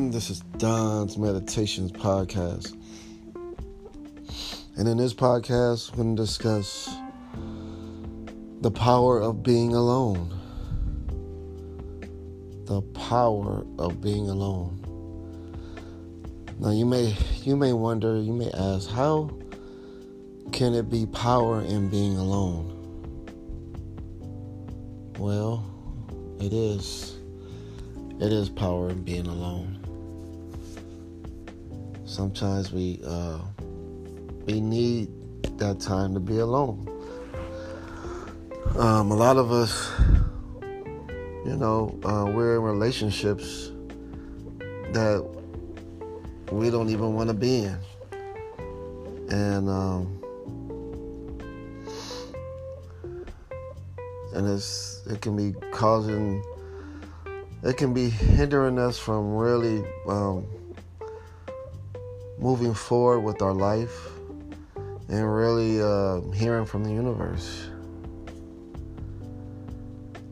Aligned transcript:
everyone. 0.00 0.10
This 0.10 0.30
is 0.30 0.40
Don's 0.56 1.18
Meditations 1.18 1.92
Podcast. 1.92 2.74
And 4.78 4.88
in 4.88 4.96
this 4.96 5.12
podcast, 5.12 5.90
we're 5.90 6.04
going 6.04 6.16
to 6.16 6.22
discuss 6.22 6.88
the 8.62 8.70
power 8.70 9.20
of 9.20 9.42
being 9.42 9.74
alone. 9.74 10.32
The 12.64 12.80
power 12.94 13.66
of 13.78 14.00
being 14.00 14.30
alone. 14.30 14.78
Now 16.58 16.70
you 16.70 16.86
may 16.86 17.14
you 17.42 17.56
may 17.56 17.74
wonder, 17.74 18.18
you 18.18 18.32
may 18.32 18.50
ask, 18.52 18.88
how 18.88 19.30
can 20.50 20.72
it 20.72 20.88
be 20.88 21.04
power 21.06 21.60
in 21.60 21.90
being 21.90 22.16
alone? 22.16 22.72
Well, 25.18 25.62
it 26.40 26.54
is. 26.54 27.18
It 28.18 28.32
is 28.32 28.48
power 28.48 28.88
in 28.88 29.02
being 29.02 29.26
alone. 29.26 29.79
Sometimes 32.10 32.72
we 32.72 32.98
uh, 33.06 33.38
we 34.44 34.60
need 34.60 35.10
that 35.58 35.78
time 35.78 36.12
to 36.14 36.18
be 36.18 36.38
alone. 36.38 36.88
Um, 38.76 39.12
a 39.12 39.14
lot 39.14 39.36
of 39.36 39.52
us, 39.52 39.92
you 41.46 41.56
know, 41.56 41.96
uh, 42.04 42.28
we're 42.28 42.56
in 42.56 42.62
relationships 42.62 43.70
that 44.92 45.24
we 46.50 46.68
don't 46.68 46.88
even 46.88 47.14
want 47.14 47.28
to 47.28 47.34
be 47.34 47.58
in, 47.58 47.78
and 49.30 49.68
um, 49.70 50.20
and 54.34 54.48
it's 54.48 55.06
it 55.06 55.20
can 55.20 55.36
be 55.36 55.56
causing 55.70 56.42
it 57.62 57.76
can 57.76 57.94
be 57.94 58.10
hindering 58.10 58.80
us 58.80 58.98
from 58.98 59.32
really 59.36 59.84
um, 60.08 60.44
moving 62.40 62.72
forward 62.72 63.20
with 63.20 63.42
our 63.42 63.52
life 63.52 64.08
and 65.10 65.34
really 65.34 65.82
uh, 65.82 66.20
hearing 66.30 66.64
from 66.64 66.82
the 66.84 66.90
universe. 66.90 67.68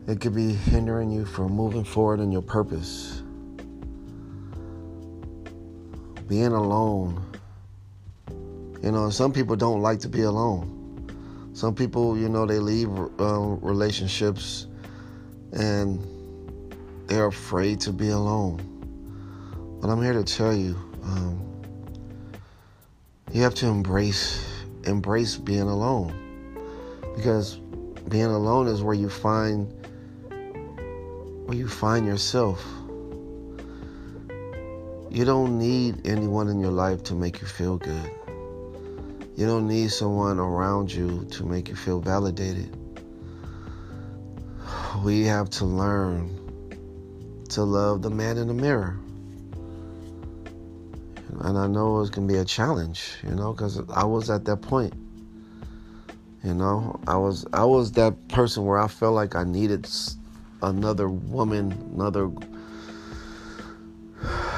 It 0.07 0.19
could 0.19 0.33
be 0.33 0.53
hindering 0.53 1.11
you 1.11 1.23
from 1.23 1.51
moving 1.51 1.83
forward 1.83 2.19
in 2.19 2.31
your 2.31 2.41
purpose. 2.41 3.21
Being 6.27 6.53
alone. 6.53 7.23
You 8.81 8.91
know, 8.91 9.11
some 9.11 9.31
people 9.31 9.55
don't 9.55 9.81
like 9.81 9.99
to 9.99 10.09
be 10.09 10.23
alone. 10.23 11.51
Some 11.53 11.75
people, 11.75 12.17
you 12.17 12.27
know, 12.27 12.47
they 12.47 12.57
leave 12.57 12.89
um, 13.19 13.59
relationships 13.61 14.65
and 15.51 15.99
they're 17.05 17.27
afraid 17.27 17.79
to 17.81 17.91
be 17.91 18.09
alone. 18.09 18.57
But 19.79 19.89
I'm 19.89 20.01
here 20.01 20.13
to 20.13 20.23
tell 20.23 20.55
you, 20.55 20.75
um, 21.03 21.48
you 23.31 23.43
have 23.43 23.55
to 23.55 23.67
embrace 23.67 24.45
embrace 24.85 25.35
being 25.37 25.61
alone, 25.61 26.13
because 27.15 27.55
being 28.07 28.25
alone 28.25 28.67
is 28.67 28.81
where 28.81 28.95
you 28.95 29.09
find 29.09 29.71
where 31.45 31.57
you 31.57 31.67
find 31.67 32.05
yourself. 32.05 32.65
You 35.11 35.25
don't 35.25 35.57
need 35.57 36.05
anyone 36.07 36.49
in 36.49 36.59
your 36.59 36.71
life 36.71 37.03
to 37.05 37.15
make 37.15 37.41
you 37.41 37.47
feel 37.47 37.77
good. 37.77 38.11
You 39.35 39.47
don't 39.47 39.67
need 39.67 39.91
someone 39.91 40.37
around 40.37 40.93
you 40.93 41.25
to 41.31 41.45
make 41.45 41.69
you 41.69 41.75
feel 41.75 41.99
validated. 41.99 42.75
We 45.03 45.23
have 45.25 45.49
to 45.51 45.65
learn 45.65 46.35
to 47.49 47.63
love 47.63 48.01
the 48.01 48.09
man 48.09 48.37
in 48.37 48.47
the 48.47 48.53
mirror. 48.53 48.99
And 51.39 51.57
I 51.57 51.67
know 51.67 52.01
it's 52.01 52.09
to 52.11 52.21
be 52.21 52.35
a 52.35 52.45
challenge, 52.45 53.17
you 53.23 53.31
know, 53.31 53.53
because 53.53 53.81
I 53.89 54.03
was 54.03 54.29
at 54.29 54.45
that 54.45 54.61
point. 54.61 54.93
You 56.43 56.53
know, 56.53 56.99
I 57.07 57.17
was 57.17 57.45
I 57.53 57.65
was 57.65 57.91
that 57.93 58.27
person 58.29 58.65
where 58.65 58.77
I 58.77 58.87
felt 58.87 59.13
like 59.13 59.35
I 59.35 59.43
needed 59.43 59.87
another 60.61 61.09
woman, 61.09 61.71
another. 61.93 62.29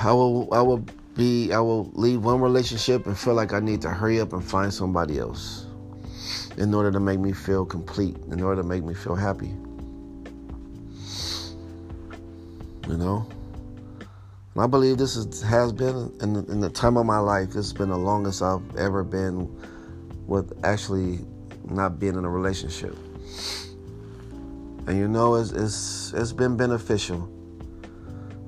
I 0.04 0.12
will 0.12 0.54
I 0.54 0.62
will 0.62 0.86
be 1.16 1.52
I 1.52 1.60
will 1.60 1.92
leave 1.94 2.24
one 2.24 2.40
relationship 2.42 3.08
and 3.08 3.18
feel 3.18 3.34
like 3.34 3.54
I 3.54 3.60
need 3.60 3.82
to 3.82 3.90
hurry 3.90 4.22
up 4.22 4.34
and 4.34 4.44
find 4.44 4.74
somebody 4.74 5.18
else 5.18 5.66
in 6.58 6.74
order 6.74 6.92
to 6.92 7.00
make 7.00 7.20
me 7.20 7.34
feel 7.34 7.66
complete, 7.66 8.16
in 8.30 8.42
order 8.42 8.62
to 8.62 8.68
make 8.68 8.84
me 8.84 8.94
feel 8.94 9.16
happy. 9.16 9.54
you 12.92 12.98
know. 12.98 13.26
And 14.54 14.64
I 14.64 14.68
believe 14.68 14.98
this 14.98 15.16
is, 15.16 15.42
has 15.42 15.72
been, 15.72 16.14
in 16.22 16.34
the, 16.34 16.40
in 16.52 16.60
the 16.60 16.70
time 16.70 16.98
of 16.98 17.06
my 17.06 17.20
life, 17.20 17.48
this 17.48 17.56
has 17.56 17.74
been 17.74 17.90
the 17.90 17.98
longest 17.98 18.42
I've 18.42 18.76
ever 18.76 19.04
been 19.04 19.50
with 20.28 20.54
actually 20.64 21.20
not 21.66 22.00
being 22.00 22.16
in 22.16 22.26
a 22.26 22.30
relationship. 22.30 22.96
And 24.88 24.98
you 24.98 25.08
know, 25.08 25.36
it's, 25.36 25.52
it's, 25.52 26.14
it's 26.14 26.34
been 26.34 26.58
beneficial 26.58 27.30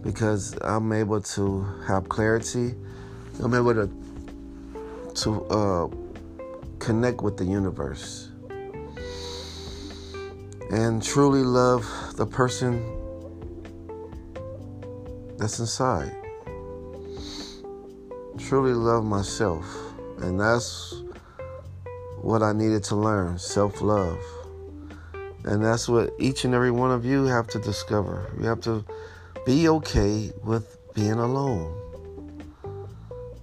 because 0.01 0.57
I'm 0.61 0.91
able 0.91 1.21
to 1.21 1.65
have 1.87 2.09
clarity. 2.09 2.75
I'm 3.41 3.53
able 3.53 3.73
to 3.73 4.03
to 5.15 5.45
uh, 5.45 5.87
connect 6.79 7.21
with 7.21 7.37
the 7.37 7.45
universe 7.45 8.29
and 10.71 11.03
truly 11.03 11.43
love 11.43 11.85
the 12.15 12.25
person 12.25 12.83
that's 15.43 15.59
inside. 15.59 16.15
Truly 18.37 18.71
love 18.71 19.03
myself. 19.03 19.65
And 20.19 20.39
that's 20.39 21.03
what 22.21 22.41
I 22.41 22.53
needed 22.53 22.81
to 22.85 22.95
learn 22.95 23.37
self 23.37 23.81
love. 23.81 24.19
And 25.43 25.61
that's 25.61 25.89
what 25.89 26.13
each 26.17 26.45
and 26.45 26.53
every 26.53 26.71
one 26.71 26.91
of 26.91 27.03
you 27.03 27.25
have 27.25 27.47
to 27.47 27.59
discover. 27.59 28.31
You 28.39 28.45
have 28.45 28.61
to 28.61 28.85
be 29.45 29.67
okay 29.67 30.31
with 30.45 30.77
being 30.93 31.19
alone. 31.19 31.77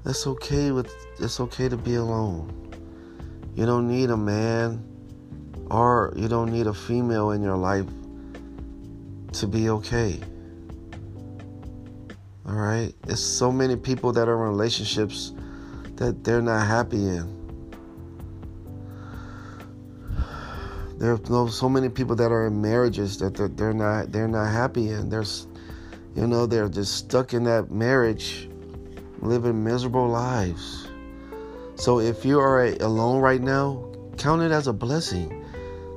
It's 0.06 0.26
okay 0.26 0.70
with 0.70 0.90
it's 1.18 1.38
okay 1.38 1.68
to 1.68 1.76
be 1.76 1.96
alone. 1.96 2.48
You 3.54 3.66
don't 3.66 3.86
need 3.86 4.08
a 4.08 4.16
man 4.16 4.82
or 5.70 6.14
you 6.16 6.28
don't 6.28 6.50
need 6.50 6.66
a 6.66 6.72
female 6.72 7.32
in 7.32 7.42
your 7.42 7.58
life 7.58 7.84
to 9.32 9.46
be 9.46 9.68
okay. 9.68 10.18
All 12.50 12.56
right? 12.56 12.92
There's 13.06 13.22
so 13.22 13.52
many 13.52 13.76
people 13.76 14.12
that 14.12 14.28
are 14.28 14.34
in 14.34 14.50
relationships 14.50 15.32
that 15.94 16.24
they're 16.24 16.42
not 16.42 16.66
happy 16.66 16.96
in. 16.96 17.36
There 20.98 21.12
are 21.12 21.48
so 21.48 21.68
many 21.68 21.88
people 21.88 22.16
that 22.16 22.32
are 22.32 22.48
in 22.48 22.60
marriages 22.60 23.18
that 23.18 23.36
they're, 23.36 23.48
they're 23.48 23.72
not 23.72 24.10
they're 24.10 24.28
not 24.28 24.50
happy 24.50 24.90
in. 24.90 25.08
There's 25.08 25.46
you 26.16 26.26
know 26.26 26.44
they're 26.46 26.68
just 26.68 26.96
stuck 26.96 27.34
in 27.34 27.44
that 27.44 27.70
marriage, 27.70 28.48
living 29.20 29.62
miserable 29.62 30.08
lives. 30.08 30.88
So 31.76 32.00
if 32.00 32.24
you 32.24 32.40
are 32.40 32.64
alone 32.64 33.20
right 33.20 33.40
now, 33.40 33.92
count 34.18 34.42
it 34.42 34.50
as 34.50 34.66
a 34.66 34.72
blessing 34.72 35.46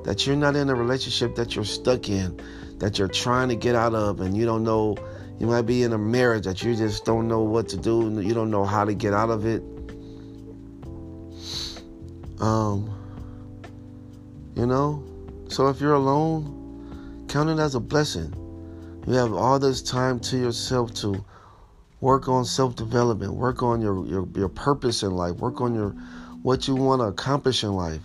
that 0.04 0.24
you're 0.24 0.36
not 0.36 0.54
in 0.54 0.70
a 0.70 0.74
relationship 0.74 1.34
that 1.34 1.56
you're 1.56 1.64
stuck 1.64 2.08
in, 2.08 2.40
that 2.78 2.98
you're 2.98 3.08
trying 3.08 3.48
to 3.48 3.56
get 3.56 3.74
out 3.74 3.94
of, 3.94 4.20
and 4.20 4.36
you 4.36 4.46
don't 4.46 4.62
know 4.62 4.96
you 5.38 5.46
might 5.46 5.62
be 5.62 5.82
in 5.82 5.92
a 5.92 5.98
marriage 5.98 6.44
that 6.44 6.62
you 6.62 6.74
just 6.76 7.04
don't 7.04 7.28
know 7.28 7.40
what 7.40 7.68
to 7.70 7.76
do, 7.76 8.20
you 8.20 8.34
don't 8.34 8.50
know 8.50 8.64
how 8.64 8.84
to 8.84 8.94
get 8.94 9.12
out 9.12 9.30
of 9.30 9.46
it. 9.46 9.62
Um, 12.40 12.90
you 14.54 14.66
know, 14.66 15.02
so 15.48 15.68
if 15.68 15.80
you're 15.80 15.94
alone, 15.94 17.26
count 17.28 17.50
it 17.50 17.58
as 17.58 17.74
a 17.74 17.80
blessing. 17.80 18.32
You 19.06 19.14
have 19.14 19.32
all 19.32 19.58
this 19.58 19.82
time 19.82 20.20
to 20.20 20.38
yourself 20.38 20.94
to 20.94 21.24
work 22.00 22.28
on 22.28 22.44
self-development, 22.44 23.34
work 23.34 23.62
on 23.62 23.80
your, 23.80 24.06
your, 24.06 24.28
your 24.34 24.48
purpose 24.48 25.02
in 25.02 25.10
life, 25.10 25.36
work 25.36 25.60
on 25.60 25.74
your 25.74 25.90
what 26.42 26.68
you 26.68 26.74
want 26.74 27.00
to 27.00 27.06
accomplish 27.06 27.64
in 27.64 27.72
life 27.72 28.02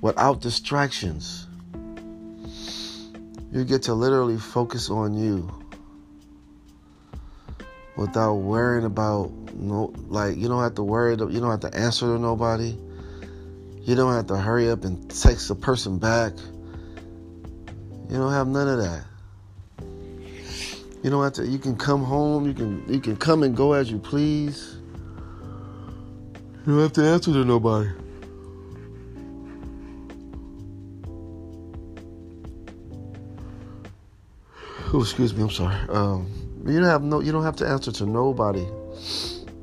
without 0.00 0.40
distractions. 0.40 1.46
You 3.52 3.64
get 3.64 3.82
to 3.82 3.94
literally 3.94 4.38
focus 4.38 4.90
on 4.90 5.14
you 5.14 5.50
without 8.00 8.36
worrying 8.36 8.86
about 8.86 9.30
no 9.52 9.92
like 10.08 10.34
you 10.38 10.48
don't 10.48 10.62
have 10.62 10.74
to 10.74 10.82
worry 10.82 11.10
you 11.10 11.38
don't 11.38 11.50
have 11.50 11.60
to 11.60 11.78
answer 11.78 12.06
to 12.06 12.18
nobody. 12.18 12.74
You 13.82 13.94
don't 13.94 14.14
have 14.14 14.26
to 14.28 14.38
hurry 14.38 14.70
up 14.70 14.84
and 14.84 15.10
text 15.10 15.48
the 15.48 15.54
person 15.54 15.98
back. 15.98 16.32
You 18.08 18.16
don't 18.16 18.32
have 18.32 18.48
none 18.48 18.68
of 18.68 18.78
that. 18.78 19.04
You 21.02 21.10
don't 21.10 21.22
have 21.22 21.34
to 21.34 21.46
you 21.46 21.58
can 21.58 21.76
come 21.76 22.02
home 22.02 22.46
you 22.46 22.54
can 22.54 22.90
you 22.90 23.00
can 23.00 23.16
come 23.18 23.42
and 23.42 23.54
go 23.54 23.74
as 23.74 23.90
you 23.90 23.98
please. 23.98 24.78
You 26.66 26.72
don't 26.72 26.80
have 26.80 26.92
to 26.94 27.04
answer 27.04 27.34
to 27.34 27.44
nobody. 27.44 27.90
Oh 34.92 35.02
excuse 35.02 35.34
me 35.34 35.42
i'm 35.42 35.50
sorry. 35.50 35.76
Um 35.90 36.39
You 36.66 36.80
don't 36.80 36.84
have 36.84 37.02
no 37.02 37.20
you 37.20 37.32
don't 37.32 37.42
have 37.42 37.56
to 37.56 37.66
answer 37.66 37.90
to 37.92 38.06
nobody. 38.06 38.66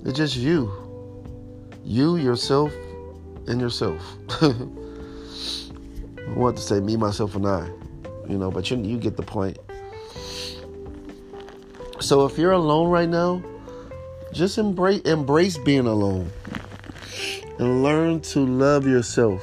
It's 0.06 0.18
just 0.18 0.36
you. 0.36 0.72
You, 1.84 2.18
yourself, 2.18 2.74
and 3.48 3.62
yourself. 3.62 4.02
I 4.42 4.56
want 6.36 6.58
to 6.58 6.64
say 6.64 6.80
me, 6.80 6.98
myself, 6.98 7.36
and 7.36 7.48
I. 7.48 7.70
You 8.28 8.38
know, 8.38 8.52
but 8.52 8.70
you 8.70 8.78
you 8.78 8.98
get 8.98 9.16
the 9.16 9.24
point. 9.24 9.58
So 12.00 12.26
if 12.26 12.38
you're 12.38 12.52
alone 12.52 12.90
right 12.90 13.08
now, 13.08 13.42
just 14.34 14.58
embrace 14.58 15.02
embrace 15.02 15.58
being 15.58 15.88
alone. 15.88 16.32
And 17.60 17.84
learn 17.84 18.22
to 18.22 18.46
love 18.46 18.86
yourself. 18.86 19.42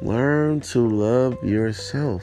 Learn 0.00 0.60
to 0.60 0.86
love 0.88 1.42
yourself. 1.42 2.22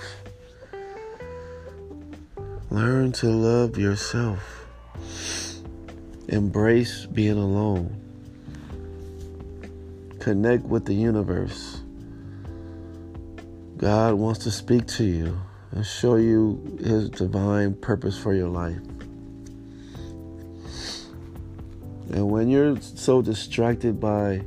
Learn 2.71 3.11
to 3.11 3.27
love 3.27 3.77
yourself. 3.77 4.65
Embrace 6.29 7.05
being 7.05 7.37
alone. 7.37 7.93
Connect 10.21 10.63
with 10.63 10.85
the 10.85 10.93
universe. 10.93 11.81
God 13.75 14.13
wants 14.13 14.45
to 14.45 14.51
speak 14.51 14.87
to 14.87 15.03
you 15.03 15.37
and 15.71 15.85
show 15.85 16.15
you 16.15 16.77
His 16.81 17.09
divine 17.09 17.73
purpose 17.73 18.17
for 18.17 18.33
your 18.33 18.47
life. 18.47 18.79
And 22.13 22.31
when 22.31 22.49
you're 22.49 22.79
so 22.79 23.21
distracted 23.21 23.99
by 23.99 24.43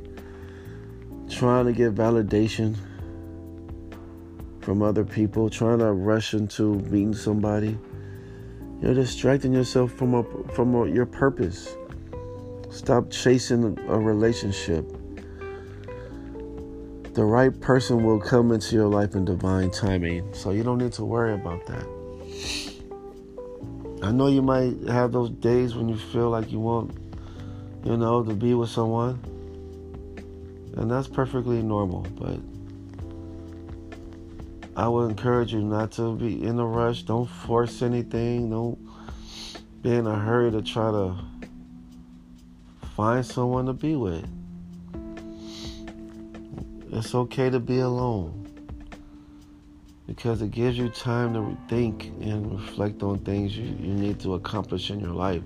trying 1.29 1.67
to 1.67 1.73
get 1.73 1.93
validation 1.93 2.75
from 4.61 4.81
other 4.81 5.05
people, 5.05 5.47
trying 5.51 5.77
to 5.77 5.91
rush 5.91 6.33
into 6.33 6.79
meeting 6.89 7.13
somebody, 7.13 7.77
you're 8.85 8.93
distracting 8.93 9.51
yourself 9.51 9.91
from 9.93 10.13
a, 10.13 10.23
from 10.53 10.75
a, 10.75 10.87
your 10.87 11.07
purpose. 11.07 11.75
Stop 12.69 13.09
chasing 13.09 13.79
a 13.87 13.99
relationship. 13.99 14.87
The 17.15 17.23
right 17.23 17.59
person 17.61 18.03
will 18.03 18.19
come 18.19 18.51
into 18.51 18.75
your 18.75 18.87
life 18.87 19.15
in 19.15 19.25
divine 19.25 19.71
timing, 19.71 20.31
so 20.35 20.51
you 20.51 20.61
don't 20.61 20.77
need 20.77 20.93
to 20.93 21.03
worry 21.03 21.33
about 21.33 21.65
that. 21.65 21.87
I 24.03 24.11
know 24.11 24.27
you 24.27 24.43
might 24.43 24.75
have 24.87 25.11
those 25.11 25.31
days 25.31 25.73
when 25.73 25.89
you 25.89 25.97
feel 25.97 26.29
like 26.29 26.51
you 26.51 26.59
want, 26.59 26.95
you 27.83 27.97
know, 27.97 28.23
to 28.23 28.35
be 28.35 28.53
with 28.53 28.69
someone, 28.69 29.19
and 30.77 30.91
that's 30.91 31.07
perfectly 31.07 31.63
normal, 31.63 32.05
but 32.19 32.39
I 34.77 34.89
would 34.89 35.09
encourage 35.09 35.53
you 35.53 35.61
not 35.61 35.93
to 35.93 36.15
be 36.15 36.43
in 36.43 36.59
a 36.59 36.65
rush. 36.65 37.03
Don't 37.03 37.29
force 37.29 37.81
anything. 37.81 38.49
Don't 38.49 38.77
be 39.81 39.93
in 39.93 40.05
a 40.05 40.15
hurry 40.19 40.51
to 40.51 40.61
try 40.61 40.91
to 40.91 41.15
find 42.95 43.25
someone 43.25 43.67
to 43.67 43.73
be 43.73 43.95
with. 43.95 44.27
It's 46.91 47.15
okay 47.15 47.49
to 47.49 47.59
be 47.59 47.79
alone 47.79 48.41
because 50.07 50.41
it 50.41 50.51
gives 50.51 50.77
you 50.77 50.89
time 50.89 51.33
to 51.33 51.57
think 51.69 52.07
and 52.21 52.59
reflect 52.59 53.01
on 53.01 53.19
things 53.19 53.57
you, 53.57 53.65
you 53.65 53.93
need 53.93 54.19
to 54.21 54.35
accomplish 54.35 54.91
in 54.91 54.99
your 54.99 55.13
life. 55.13 55.43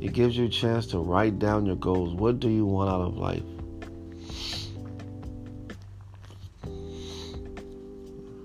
It 0.00 0.14
gives 0.14 0.36
you 0.36 0.46
a 0.46 0.48
chance 0.48 0.86
to 0.88 0.98
write 0.98 1.38
down 1.38 1.66
your 1.66 1.76
goals. 1.76 2.14
What 2.14 2.40
do 2.40 2.48
you 2.48 2.64
want 2.64 2.90
out 2.90 3.02
of 3.02 3.16
life? 3.18 3.42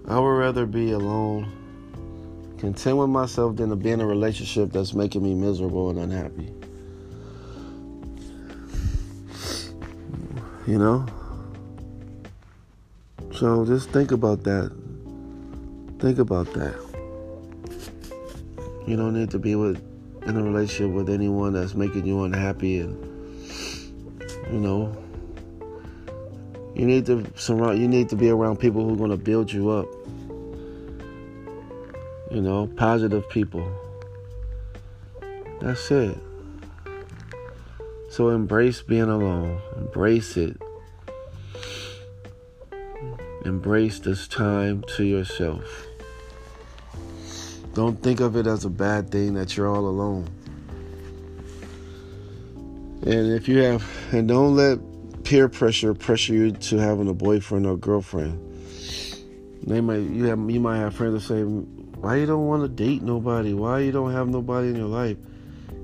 I 0.07 0.19
would 0.19 0.27
rather 0.27 0.65
be 0.65 0.91
alone, 0.91 1.51
content 2.59 2.97
with 2.97 3.09
myself, 3.09 3.55
than 3.55 3.69
to 3.69 3.75
be 3.75 3.89
in 3.89 4.01
a 4.01 4.05
relationship 4.05 4.71
that's 4.71 4.93
making 4.93 5.23
me 5.23 5.33
miserable 5.33 5.89
and 5.89 5.99
unhappy. 5.99 6.53
You 10.67 10.77
know? 10.77 11.05
So 13.33 13.65
just 13.65 13.89
think 13.89 14.11
about 14.11 14.43
that. 14.43 14.71
Think 15.99 16.19
about 16.19 16.53
that. 16.53 16.75
You 18.87 18.95
don't 18.95 19.13
need 19.13 19.31
to 19.31 19.39
be 19.39 19.55
with 19.55 19.81
in 20.27 20.37
a 20.37 20.43
relationship 20.43 20.93
with 20.93 21.09
anyone 21.09 21.53
that's 21.53 21.75
making 21.75 22.05
you 22.05 22.23
unhappy 22.23 22.79
and 22.79 22.95
you 24.51 24.59
know 24.59 24.95
you 26.75 26.85
need 26.85 27.05
to 27.05 27.25
surround. 27.35 27.79
You 27.79 27.87
need 27.87 28.09
to 28.09 28.17
be 28.17 28.29
around 28.29 28.59
people 28.59 28.83
who 28.83 28.93
are 28.93 28.97
going 28.97 29.11
to 29.11 29.17
build 29.17 29.51
you 29.51 29.69
up. 29.69 29.87
You 32.29 32.41
know, 32.41 32.67
positive 32.75 33.29
people. 33.29 33.65
That's 35.61 35.89
it. 35.89 36.17
So 38.09 38.29
embrace 38.29 38.81
being 38.81 39.03
alone. 39.03 39.61
Embrace 39.77 40.35
it. 40.35 40.57
Embrace 43.45 43.99
this 43.99 44.27
time 44.27 44.83
to 44.97 45.05
yourself. 45.05 45.85
Don't 47.73 48.01
think 48.01 48.19
of 48.19 48.35
it 48.35 48.47
as 48.47 48.65
a 48.65 48.69
bad 48.69 49.11
thing 49.11 49.33
that 49.35 49.55
you're 49.55 49.67
all 49.67 49.85
alone. 49.85 50.27
And 53.01 53.31
if 53.33 53.47
you 53.47 53.59
have, 53.59 53.85
and 54.11 54.27
don't 54.27 54.55
let 54.55 54.79
peer 55.25 55.49
pressure 55.49 55.93
pressure 55.95 56.33
you 56.33 56.51
to 56.51 56.77
having 56.77 57.09
a 57.09 57.13
boyfriend 57.13 57.65
or 57.65 57.75
girlfriend. 57.75 58.39
They 59.63 59.81
might 59.81 60.01
you 60.01 60.25
have 60.25 60.39
you 60.49 60.59
might 60.59 60.77
have 60.77 60.95
friends 60.95 61.15
that 61.15 61.21
say, 61.21 61.41
"Why 61.41 62.17
you 62.17 62.27
don't 62.27 62.45
want 62.45 62.61
to 62.61 62.69
date 62.69 63.01
nobody? 63.01 63.53
Why 63.53 63.79
you 63.79 63.91
don't 63.91 64.11
have 64.11 64.29
nobody 64.29 64.69
in 64.69 64.75
your 64.75 64.87
life? 64.87 65.17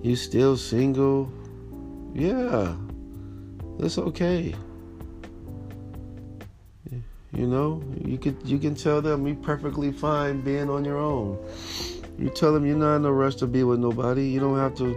You 0.04 0.16
still 0.16 0.56
single?" 0.56 1.32
Yeah, 2.14 2.76
it's 3.80 3.98
okay. 3.98 4.54
You 7.34 7.48
know, 7.48 7.82
you 8.06 8.18
could 8.20 8.38
you 8.46 8.60
can 8.60 8.76
tell 8.76 9.02
them 9.02 9.26
you 9.26 9.36
perfectly 9.36 9.92
fine 9.92 10.42
being 10.42 10.70
on 10.70 10.86
your 10.86 10.98
own. 10.98 11.40
You 12.20 12.30
tell 12.30 12.54
them 12.54 12.68
you're 12.68 12.78
not 12.78 12.98
in 12.98 13.06
a 13.06 13.12
rush 13.12 13.36
to 13.36 13.48
be 13.48 13.64
with 13.64 13.80
nobody. 13.80 14.28
You 14.28 14.40
don't 14.42 14.58
have 14.58 14.76
to 14.76 14.96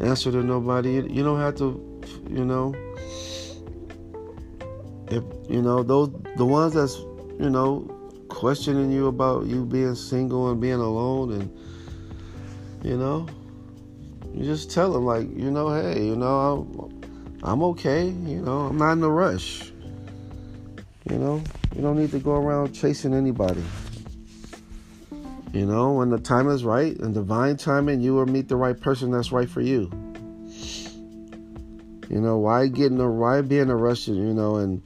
answer 0.00 0.32
to 0.32 0.42
nobody. 0.42 0.94
You 0.94 1.22
don't 1.22 1.38
have 1.38 1.56
to, 1.56 2.02
you 2.28 2.44
know 2.44 2.74
if 5.10 5.24
you 5.48 5.62
know 5.62 5.82
those 5.82 6.10
the 6.36 6.44
ones 6.44 6.74
that's 6.74 6.96
you 7.40 7.50
know 7.50 7.80
questioning 8.28 8.92
you 8.92 9.06
about 9.06 9.46
you 9.46 9.64
being 9.64 9.94
single 9.94 10.50
and 10.50 10.60
being 10.60 10.74
alone 10.74 11.32
and 11.32 12.84
you 12.84 12.96
know 12.96 13.26
you 14.34 14.44
just 14.44 14.70
tell 14.70 14.92
them 14.92 15.04
like 15.04 15.26
you 15.36 15.50
know 15.50 15.70
hey 15.70 16.04
you 16.04 16.14
know 16.14 16.68
I'm, 16.72 17.42
I'm 17.42 17.62
okay 17.62 18.06
you 18.06 18.42
know 18.42 18.60
i'm 18.66 18.76
not 18.76 18.92
in 18.92 19.02
a 19.02 19.10
rush. 19.10 19.72
You 21.10 21.16
know 21.16 21.42
you 21.74 21.80
don't 21.80 21.98
need 21.98 22.10
to 22.10 22.18
go 22.18 22.32
around 22.32 22.74
chasing 22.74 23.14
anybody. 23.14 23.62
You 25.54 25.64
know 25.64 25.92
when 25.92 26.10
the 26.10 26.18
time 26.18 26.50
is 26.50 26.64
right 26.64 26.94
and 26.98 27.14
divine 27.14 27.56
timing 27.56 28.02
you 28.02 28.14
will 28.14 28.26
meet 28.26 28.48
the 28.48 28.56
right 28.56 28.78
person 28.78 29.10
that's 29.10 29.32
right 29.32 29.48
for 29.48 29.62
you. 29.62 29.90
You 32.10 32.20
know 32.20 32.36
why 32.38 32.68
get 32.68 32.92
in 32.92 33.00
a 33.00 33.10
why 33.10 33.40
be 33.40 33.58
in 33.58 33.70
a 33.70 33.76
rush 33.76 34.06
you 34.06 34.34
know 34.34 34.56
and 34.56 34.82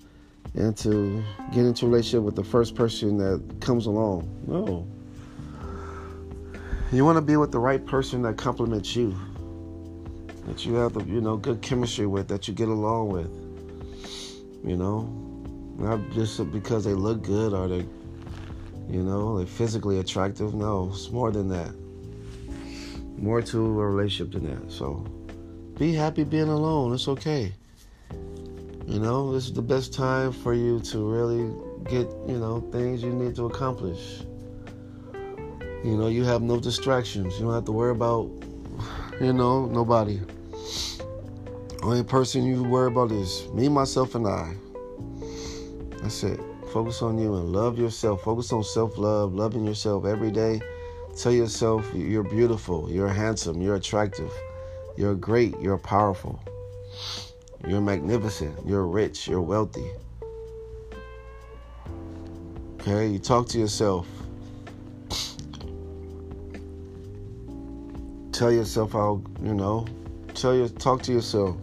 and 0.55 0.77
to 0.77 1.23
get 1.53 1.65
into 1.65 1.87
a 1.87 1.89
relationship 1.89 2.23
with 2.23 2.37
the 2.37 2.45
first 2.45 2.75
person 2.75 3.17
that 3.19 3.61
comes 3.61 3.87
along. 3.87 4.29
No. 4.47 4.87
You 6.93 7.05
want 7.07 7.17
to 7.17 7.23
be 7.23 7.37
with 7.37 7.53
the 7.53 7.59
right 7.59 7.85
person 7.85 8.21
that 8.23 8.37
complements 8.37 8.95
you, 8.95 9.17
that 10.47 10.67
you 10.67 10.75
have 10.75 10.93
the 10.93 11.05
you 11.05 11.23
know 11.23 11.37
good 11.37 11.63
chemistry 11.63 12.07
with, 12.07 12.29
that 12.29 12.49
you 12.49 12.55
get 12.55 12.69
along 12.69 13.09
with. 13.09 13.31
You 14.63 14.77
know, 14.77 15.03
not 15.79 15.99
just 16.11 16.53
because 16.53 16.85
they 16.85 16.93
look 16.93 17.23
good 17.23 17.55
or 17.55 17.67
they, 17.67 17.87
you 18.89 19.03
know, 19.03 19.39
they're 19.39 19.47
physically 19.47 20.01
attractive. 20.01 20.55
No, 20.55 20.91
it's 20.93 21.11
more 21.11 21.31
than 21.31 21.49
that. 21.49 21.75
More 23.17 23.41
to 23.41 23.59
a 23.59 23.87
relationship 23.87 24.33
than 24.35 24.51
that. 24.51 24.71
So, 24.71 25.07
be 25.79 25.95
happy 25.95 26.25
being 26.25 26.49
alone. 26.49 26.93
It's 26.93 27.09
okay. 27.09 27.55
You 28.87 28.99
know, 28.99 29.33
this 29.33 29.47
is 29.47 29.53
the 29.53 29.63
best 29.63 29.95
time 29.95 30.33
for 30.33 30.55
you 30.55 30.81
to 30.81 31.09
really 31.09 31.55
get, 31.85 32.09
you 32.27 32.39
know, 32.39 32.61
things 32.73 33.03
you 33.03 33.13
need 33.13 33.37
to 33.37 33.47
accomplish. 33.47 34.23
You 35.85 35.97
know, 35.97 36.09
you 36.09 36.25
have 36.25 36.43
no 36.43 36.59
distractions. 36.59 37.39
You 37.39 37.47
don't 37.47 37.55
have 37.55 37.65
to 37.67 37.73
worry 37.73 37.93
about, 37.93 38.31
you 39.21 39.33
know, 39.33 39.67
nobody. 39.67 40.21
Only 41.83 42.03
person 42.05 42.45
you 42.45 42.63
worry 42.63 42.89
about 42.89 43.13
is 43.13 43.49
me, 43.53 43.69
myself, 43.69 44.15
and 44.15 44.27
I. 44.27 44.55
That's 46.01 46.23
it. 46.25 46.41
Focus 46.73 47.03
on 47.03 47.19
you 47.19 47.35
and 47.35 47.53
love 47.53 47.79
yourself. 47.79 48.23
Focus 48.23 48.53
on 48.53 48.65
self 48.65 48.99
love, 48.99 49.35
loving 49.35 49.65
yourself 49.65 50.05
every 50.05 50.31
day. 50.31 50.61
Tell 51.17 51.33
yourself 51.33 51.89
you're 51.95 52.23
beautiful, 52.23 52.91
you're 52.91 53.09
handsome, 53.09 53.61
you're 53.61 53.75
attractive, 53.75 54.33
you're 54.97 55.15
great, 55.15 55.55
you're 55.61 55.77
powerful. 55.77 56.41
You're 57.67 57.81
magnificent. 57.81 58.59
You're 58.67 58.87
rich. 58.87 59.29
You're 59.29 59.41
wealthy. 59.41 59.91
Okay, 62.81 63.07
you 63.07 63.19
talk 63.19 63.49
to 63.49 63.59
yourself. 63.59 64.07
tell 68.43 68.51
yourself 68.51 68.91
how, 68.91 69.23
you 69.41 69.55
know, 69.55 69.87
tell 70.35 70.53
your 70.53 70.69
talk 70.69 71.01
to 71.01 71.13
yourself. 71.13 71.57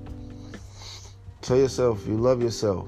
Tell 1.42 1.58
yourself 1.58 2.08
you 2.08 2.16
love 2.16 2.42
yourself. 2.42 2.88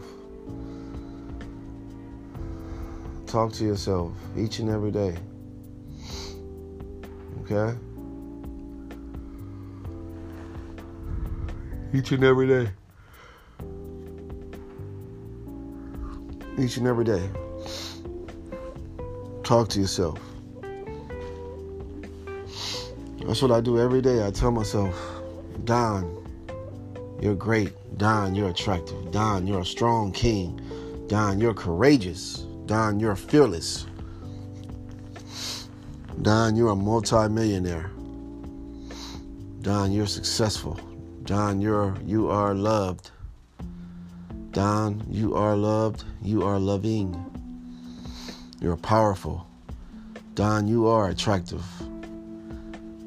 Talk 3.25 3.51
to 3.53 3.65
yourself 3.65 4.13
each 4.37 4.59
and 4.59 4.69
every 4.69 4.91
day. 4.91 5.17
Okay? 7.41 7.77
Each 11.93 12.13
and 12.13 12.23
every 12.23 12.47
day. 12.47 12.71
Each 16.57 16.77
and 16.77 16.87
every 16.87 17.05
day. 17.05 17.29
Talk 19.43 19.69
to 19.69 19.79
yourself. 19.79 20.19
That's 23.25 23.41
what 23.41 23.51
I 23.51 23.61
do 23.61 23.79
every 23.79 24.01
day. 24.01 24.25
I 24.25 24.31
tell 24.31 24.51
myself, 24.51 24.95
Don, 25.63 26.17
you're 27.21 27.35
great. 27.35 27.73
Don, 27.97 28.35
you're 28.35 28.49
attractive. 28.49 29.11
Don, 29.11 29.45
you're 29.45 29.61
a 29.61 29.65
strong 29.65 30.11
king. 30.11 30.59
Don, 31.07 31.39
you're 31.39 31.53
courageous. 31.53 32.45
Don, 32.65 32.99
you're 32.99 33.15
fearless. 33.15 33.85
Don, 36.21 36.55
you're 36.55 36.71
a 36.71 36.75
multimillionaire. 36.75 37.91
Don, 39.61 39.91
you're 39.91 40.07
successful. 40.07 40.79
Don, 41.23 41.61
you're 41.61 41.95
you 42.05 42.29
are 42.29 42.53
loved. 42.55 43.11
Don, 44.51 45.03
you 45.09 45.35
are 45.35 45.55
loved. 45.55 46.03
You 46.21 46.43
are 46.43 46.59
loving. 46.59 47.15
You're 48.59 48.77
powerful. 48.77 49.47
Don, 50.35 50.67
you 50.67 50.87
are 50.87 51.09
attractive. 51.09 51.63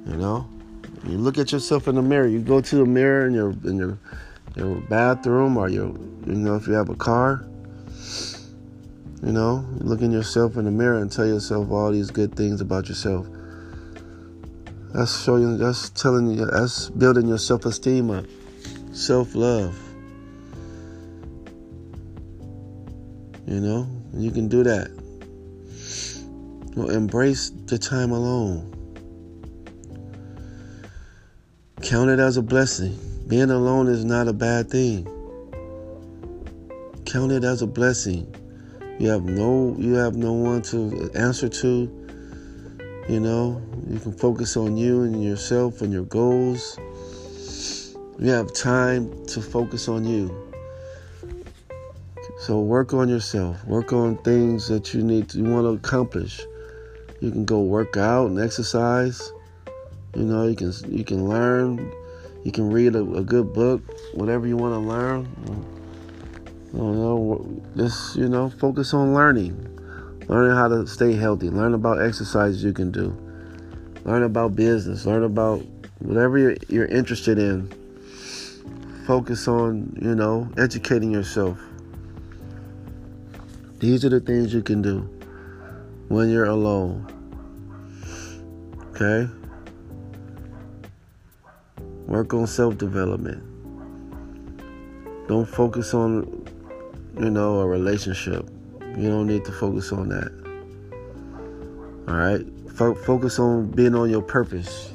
You 0.06 0.16
know, 0.16 0.48
you 1.06 1.18
look 1.18 1.38
at 1.38 1.52
yourself 1.52 1.86
in 1.88 1.94
the 1.94 2.02
mirror. 2.02 2.26
You 2.26 2.40
go 2.40 2.60
to 2.60 2.76
the 2.76 2.84
mirror 2.84 3.26
in 3.26 3.34
your 3.34 3.50
in 3.50 3.76
your 3.76 3.98
your 4.56 4.76
bathroom 4.76 5.56
or 5.56 5.68
your 5.68 5.88
you 6.26 6.34
know 6.34 6.56
if 6.56 6.66
you 6.66 6.74
have 6.74 6.88
a 6.88 6.94
car. 6.94 7.46
You 9.22 9.32
know, 9.32 9.64
look 9.78 10.02
in 10.02 10.12
yourself 10.12 10.56
in 10.56 10.64
the 10.66 10.70
mirror 10.70 10.98
and 10.98 11.10
tell 11.10 11.26
yourself 11.26 11.70
all 11.70 11.90
these 11.92 12.10
good 12.10 12.36
things 12.36 12.60
about 12.60 12.88
yourself. 12.88 13.26
That's 14.92 15.24
showing. 15.24 15.58
That's 15.58 15.90
telling 15.90 16.30
you. 16.30 16.46
That's 16.46 16.90
building 16.90 17.26
your 17.28 17.38
self-esteem 17.38 18.10
up, 18.10 18.26
self-love. 18.92 19.83
You 23.46 23.60
know, 23.60 23.86
you 24.14 24.30
can 24.30 24.48
do 24.48 24.62
that. 24.62 24.90
Well, 26.76 26.90
embrace 26.90 27.50
the 27.66 27.78
time 27.78 28.10
alone. 28.10 28.70
Count 31.82 32.10
it 32.10 32.18
as 32.18 32.36
a 32.36 32.42
blessing. 32.42 32.98
Being 33.28 33.50
alone 33.50 33.88
is 33.88 34.04
not 34.04 34.28
a 34.28 34.32
bad 34.32 34.70
thing. 34.70 35.04
Count 37.04 37.30
it 37.32 37.44
as 37.44 37.62
a 37.62 37.66
blessing. 37.66 38.34
You 38.98 39.08
have 39.10 39.24
no 39.24 39.76
you 39.78 39.94
have 39.94 40.16
no 40.16 40.32
one 40.32 40.62
to 40.62 41.10
answer 41.14 41.48
to. 41.48 42.00
You 43.08 43.20
know, 43.20 43.62
you 43.86 43.98
can 43.98 44.12
focus 44.12 44.56
on 44.56 44.76
you 44.76 45.02
and 45.02 45.22
yourself 45.22 45.82
and 45.82 45.92
your 45.92 46.04
goals. 46.04 46.78
You 48.18 48.30
have 48.30 48.52
time 48.52 49.26
to 49.26 49.42
focus 49.42 49.88
on 49.88 50.04
you. 50.04 50.43
So 52.44 52.60
work 52.60 52.92
on 52.92 53.08
yourself. 53.08 53.64
Work 53.64 53.94
on 53.94 54.18
things 54.18 54.68
that 54.68 54.92
you 54.92 55.02
need 55.02 55.30
to, 55.30 55.38
you 55.38 55.44
want 55.44 55.64
to 55.64 55.70
accomplish. 55.70 56.42
You 57.22 57.30
can 57.30 57.46
go 57.46 57.62
work 57.62 57.96
out 57.96 58.26
and 58.26 58.38
exercise. 58.38 59.32
You 60.14 60.24
know, 60.24 60.46
you 60.46 60.54
can 60.54 60.74
you 60.94 61.04
can 61.04 61.26
learn, 61.26 61.90
you 62.42 62.52
can 62.52 62.70
read 62.70 62.96
a, 62.96 63.00
a 63.14 63.22
good 63.22 63.54
book, 63.54 63.80
whatever 64.12 64.46
you 64.46 64.58
want 64.58 64.74
to 64.74 64.78
learn. 64.78 65.26
You 66.74 66.80
know, 66.80 67.62
just 67.78 68.14
you 68.14 68.28
know, 68.28 68.50
focus 68.50 68.92
on 68.92 69.14
learning, 69.14 69.56
learning 70.28 70.54
how 70.54 70.68
to 70.68 70.86
stay 70.86 71.14
healthy, 71.14 71.48
learn 71.48 71.72
about 71.72 72.02
exercises 72.02 72.62
you 72.62 72.74
can 72.74 72.90
do, 72.90 73.16
learn 74.04 74.22
about 74.22 74.54
business, 74.54 75.06
learn 75.06 75.22
about 75.22 75.62
whatever 76.00 76.36
you're, 76.36 76.56
you're 76.68 76.88
interested 76.88 77.38
in. 77.38 77.72
Focus 79.06 79.48
on 79.48 79.96
you 80.02 80.14
know 80.14 80.50
educating 80.58 81.10
yourself. 81.10 81.58
These 83.84 84.02
are 84.06 84.08
the 84.08 84.20
things 84.20 84.54
you 84.54 84.62
can 84.62 84.80
do 84.80 85.00
when 86.08 86.30
you're 86.30 86.46
alone. 86.46 87.06
Okay? 88.88 89.30
Work 92.06 92.32
on 92.32 92.46
self 92.46 92.78
development. 92.78 93.42
Don't 95.28 95.44
focus 95.44 95.92
on, 95.92 96.46
you 97.18 97.28
know, 97.28 97.60
a 97.60 97.66
relationship. 97.66 98.48
You 98.96 99.10
don't 99.10 99.26
need 99.26 99.44
to 99.44 99.52
focus 99.52 99.92
on 99.92 100.08
that. 100.08 100.32
All 102.08 102.16
right? 102.16 102.42
Fo- 102.72 102.94
focus 102.94 103.38
on 103.38 103.70
being 103.70 103.94
on 103.94 104.08
your 104.08 104.22
purpose. 104.22 104.94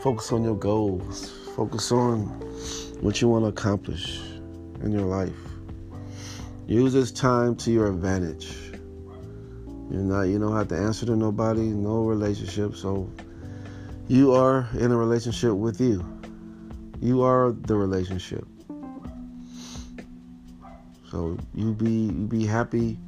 Focus 0.00 0.32
on 0.32 0.42
your 0.42 0.56
goals. 0.56 1.34
Focus 1.54 1.92
on 1.92 2.28
what 3.02 3.20
you 3.20 3.28
want 3.28 3.44
to 3.44 3.48
accomplish 3.48 4.22
in 4.82 4.90
your 4.90 5.04
life. 5.04 5.45
Use 6.66 6.92
this 6.92 7.12
time 7.12 7.54
to 7.56 7.70
your 7.70 7.86
advantage. 7.86 8.72
You're 9.88 10.02
not 10.02 10.22
you 10.22 10.40
don't 10.40 10.56
have 10.56 10.66
to 10.68 10.76
answer 10.76 11.06
to 11.06 11.14
nobody, 11.14 11.62
no 11.62 12.02
relationship, 12.02 12.74
so 12.74 13.08
you 14.08 14.32
are 14.34 14.68
in 14.76 14.90
a 14.90 14.96
relationship 14.96 15.52
with 15.52 15.80
you. 15.80 16.04
You 17.00 17.22
are 17.22 17.52
the 17.52 17.76
relationship. 17.76 18.44
So 21.08 21.38
you 21.54 21.72
be 21.72 21.88
you 21.88 22.26
be 22.26 22.44
happy 22.44 22.98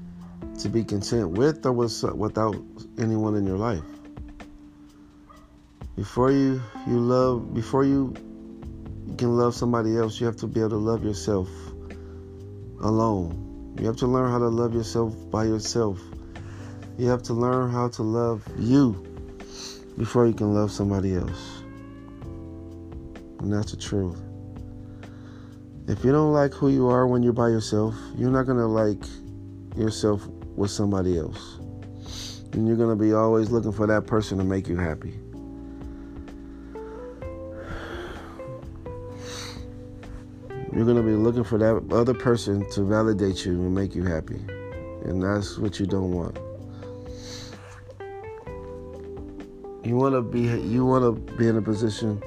to 0.60 0.68
be 0.68 0.84
content 0.84 1.30
with 1.30 1.66
or 1.66 1.72
with, 1.72 2.00
without 2.14 2.54
anyone 2.96 3.34
in 3.34 3.44
your 3.44 3.58
life. 3.58 3.82
Before 5.96 6.30
you 6.30 6.62
you 6.86 7.00
love 7.00 7.52
before 7.54 7.82
you, 7.82 8.14
you 9.08 9.16
can 9.16 9.36
love 9.36 9.56
somebody 9.56 9.96
else, 9.96 10.20
you 10.20 10.26
have 10.26 10.36
to 10.36 10.46
be 10.46 10.60
able 10.60 10.70
to 10.70 10.76
love 10.76 11.02
yourself 11.02 11.48
alone. 12.80 13.47
You 13.78 13.87
have 13.87 13.97
to 13.99 14.06
learn 14.06 14.30
how 14.30 14.38
to 14.38 14.49
love 14.49 14.75
yourself 14.75 15.14
by 15.30 15.44
yourself. 15.44 16.00
You 16.99 17.06
have 17.08 17.23
to 17.25 17.32
learn 17.32 17.70
how 17.70 17.88
to 17.90 18.02
love 18.02 18.42
you 18.58 18.92
before 19.97 20.26
you 20.26 20.35
can 20.35 20.52
love 20.52 20.73
somebody 20.73 21.14
else. 21.14 21.62
And 23.38 23.52
that's 23.52 23.70
the 23.70 23.76
truth. 23.76 24.20
If 25.87 26.04
you 26.04 26.11
don't 26.11 26.32
like 26.32 26.52
who 26.52 26.68
you 26.70 26.88
are 26.88 27.06
when 27.06 27.23
you're 27.23 27.32
by 27.32 27.49
yourself, 27.49 27.94
you're 28.16 28.30
not 28.30 28.47
going 28.47 28.58
to 28.58 28.66
like 28.66 29.02
yourself 29.76 30.26
with 30.56 30.73
somebody 30.73 31.16
else. 31.16 31.58
And 32.52 32.66
you're 32.66 32.76
going 32.76 32.90
to 32.90 33.02
be 33.02 33.12
always 33.12 33.50
looking 33.50 33.73
for 33.73 33.87
that 33.87 34.06
person 34.06 34.38
to 34.38 34.44
make 34.44 34.66
you 34.66 34.76
happy. 34.76 35.20
You're 40.78 40.87
going 40.87 40.97
to 40.97 41.02
be 41.02 41.16
looking 41.16 41.42
for 41.42 41.58
that 41.58 41.92
other 41.92 42.14
person 42.14 42.64
to 42.70 42.85
validate 42.85 43.44
you 43.44 43.54
and 43.54 43.75
make 43.75 43.97
you 43.97 44.04
happy. 44.04 44.37
And 45.04 45.20
that's 45.20 45.58
what 45.58 45.80
you 45.80 45.87
don't 45.87 46.12
want. 46.12 46.38
You 49.85 49.97
want 49.97 50.14
to 50.14 50.23
be 50.23 50.42
you 50.42 50.87
want 50.87 51.02
to 51.02 51.35
be 51.35 51.49
in 51.49 51.56
a 51.56 51.62
position 51.62 52.23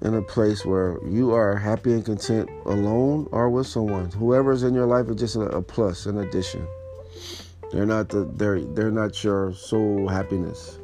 in 0.00 0.14
a 0.14 0.22
place 0.22 0.64
where 0.64 0.96
you 1.06 1.34
are 1.34 1.54
happy 1.54 1.92
and 1.92 2.02
content 2.02 2.48
alone 2.64 3.28
or 3.32 3.50
with 3.50 3.66
someone. 3.66 4.10
Whoever's 4.12 4.62
in 4.62 4.72
your 4.72 4.86
life 4.86 5.10
is 5.10 5.16
just 5.16 5.36
a, 5.36 5.60
plus, 5.60 6.06
an 6.06 6.20
addition. 6.20 6.66
They're 7.70 7.84
not 7.84 8.08
the 8.08 8.24
they're 8.32 8.62
they're 8.62 8.90
not 8.90 9.22
your 9.22 9.52
sole 9.52 10.08
happiness. 10.08 10.78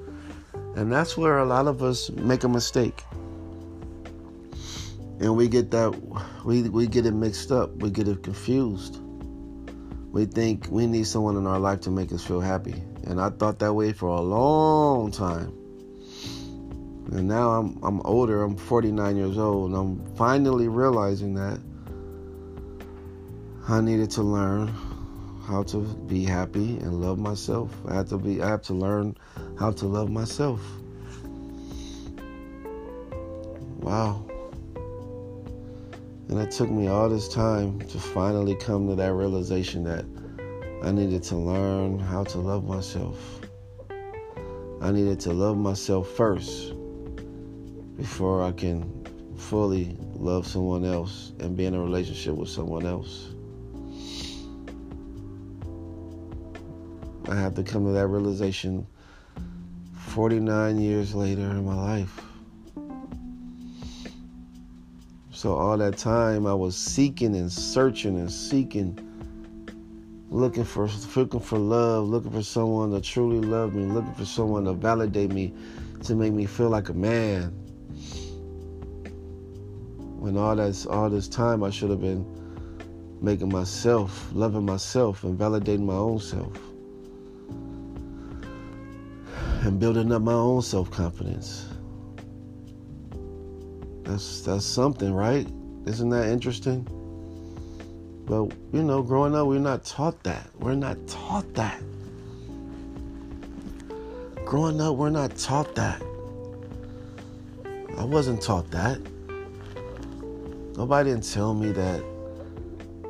And 0.76 0.92
that's 0.92 1.16
where 1.16 1.38
a 1.38 1.46
lot 1.46 1.66
of 1.66 1.82
us 1.82 2.10
make 2.10 2.44
a 2.44 2.48
mistake. 2.50 3.04
And 5.20 5.36
we 5.36 5.48
get 5.48 5.70
that 5.72 5.90
we 6.44 6.68
we 6.68 6.86
get 6.86 7.04
it 7.06 7.12
mixed 7.12 7.50
up. 7.50 7.74
We 7.76 7.90
get 7.90 8.06
it 8.06 8.22
confused. 8.22 9.00
We 10.12 10.24
think 10.26 10.68
we 10.70 10.86
need 10.86 11.06
someone 11.06 11.36
in 11.36 11.46
our 11.46 11.58
life 11.58 11.80
to 11.82 11.90
make 11.90 12.12
us 12.12 12.24
feel 12.24 12.40
happy. 12.40 12.82
And 13.04 13.20
I 13.20 13.30
thought 13.30 13.58
that 13.58 13.72
way 13.72 13.92
for 13.92 14.08
a 14.08 14.20
long 14.20 15.10
time. 15.10 15.52
And 17.12 17.26
now 17.26 17.50
I'm 17.50 17.78
I'm 17.82 18.00
older, 18.02 18.42
I'm 18.42 18.56
49 18.56 19.16
years 19.16 19.38
old, 19.38 19.70
and 19.70 19.78
I'm 19.78 20.16
finally 20.16 20.68
realizing 20.68 21.34
that 21.34 21.60
I 23.68 23.80
needed 23.80 24.10
to 24.12 24.22
learn 24.22 24.68
how 25.46 25.62
to 25.64 25.78
be 26.06 26.24
happy 26.24 26.76
and 26.78 27.00
love 27.00 27.18
myself. 27.18 27.74
I 27.88 27.94
had 27.94 28.08
to 28.08 28.18
be 28.18 28.40
I 28.40 28.48
have 28.48 28.62
to 28.62 28.74
learn 28.74 29.16
how 29.58 29.72
to 29.72 29.86
love 29.86 30.10
myself. 30.10 30.60
Wow. 33.80 34.26
And 36.28 36.38
it 36.38 36.50
took 36.50 36.70
me 36.70 36.88
all 36.88 37.08
this 37.08 37.26
time 37.26 37.78
to 37.80 37.98
finally 37.98 38.54
come 38.54 38.86
to 38.88 38.94
that 38.96 39.14
realization 39.14 39.82
that 39.84 40.04
I 40.82 40.92
needed 40.92 41.22
to 41.24 41.36
learn 41.36 41.98
how 41.98 42.24
to 42.24 42.38
love 42.38 42.64
myself. 42.64 43.40
I 44.82 44.92
needed 44.92 45.18
to 45.20 45.32
love 45.32 45.56
myself 45.56 46.08
first 46.10 46.74
before 47.96 48.42
I 48.42 48.52
can 48.52 49.06
fully 49.36 49.96
love 50.14 50.46
someone 50.46 50.84
else 50.84 51.32
and 51.40 51.56
be 51.56 51.64
in 51.64 51.74
a 51.74 51.80
relationship 51.80 52.34
with 52.34 52.50
someone 52.50 52.84
else. 52.84 53.30
I 57.28 57.34
had 57.34 57.56
to 57.56 57.62
come 57.62 57.84
to 57.86 57.92
that 57.92 58.06
realization 58.06 58.86
49 59.94 60.78
years 60.78 61.14
later 61.14 61.42
in 61.42 61.64
my 61.64 61.74
life. 61.74 62.27
So 65.38 65.56
all 65.56 65.78
that 65.78 65.96
time 65.96 66.48
I 66.48 66.54
was 66.54 66.76
seeking 66.76 67.36
and 67.36 67.52
searching 67.52 68.16
and 68.18 68.28
seeking, 68.28 68.98
looking 70.30 70.64
for 70.64 70.88
looking 71.14 71.38
for 71.38 71.56
love, 71.56 72.08
looking 72.08 72.32
for 72.32 72.42
someone 72.42 72.90
to 72.90 73.00
truly 73.00 73.46
love 73.46 73.72
me, 73.72 73.84
looking 73.84 74.14
for 74.14 74.24
someone 74.24 74.64
to 74.64 74.72
validate 74.72 75.30
me, 75.30 75.54
to 76.02 76.16
make 76.16 76.32
me 76.32 76.44
feel 76.44 76.70
like 76.70 76.88
a 76.88 76.92
man. 76.92 77.50
When 80.18 80.36
all 80.36 80.56
that's 80.56 80.86
all 80.86 81.08
this 81.08 81.28
time 81.28 81.62
I 81.62 81.70
should 81.70 81.90
have 81.90 82.00
been 82.00 82.26
making 83.22 83.50
myself, 83.50 84.30
loving 84.32 84.66
myself 84.66 85.22
and 85.22 85.38
validating 85.38 85.86
my 85.86 85.94
own 85.94 86.18
self. 86.18 86.58
And 89.64 89.78
building 89.78 90.10
up 90.10 90.22
my 90.22 90.32
own 90.32 90.62
self-confidence. 90.62 91.77
That's 94.08 94.40
that's 94.40 94.64
something, 94.64 95.12
right? 95.12 95.46
Isn't 95.84 96.08
that 96.08 96.28
interesting? 96.28 96.88
But 98.24 98.50
you 98.72 98.82
know, 98.82 99.02
growing 99.02 99.34
up, 99.34 99.46
we're 99.46 99.58
not 99.58 99.84
taught 99.84 100.22
that. 100.22 100.48
We're 100.60 100.76
not 100.76 100.96
taught 101.06 101.52
that. 101.52 101.82
Growing 104.46 104.80
up, 104.80 104.96
we're 104.96 105.10
not 105.10 105.36
taught 105.36 105.74
that. 105.74 106.00
I 107.98 108.04
wasn't 108.04 108.40
taught 108.40 108.70
that. 108.70 108.98
Nobody 110.74 111.10
didn't 111.10 111.30
tell 111.30 111.52
me 111.52 111.70
that 111.72 112.02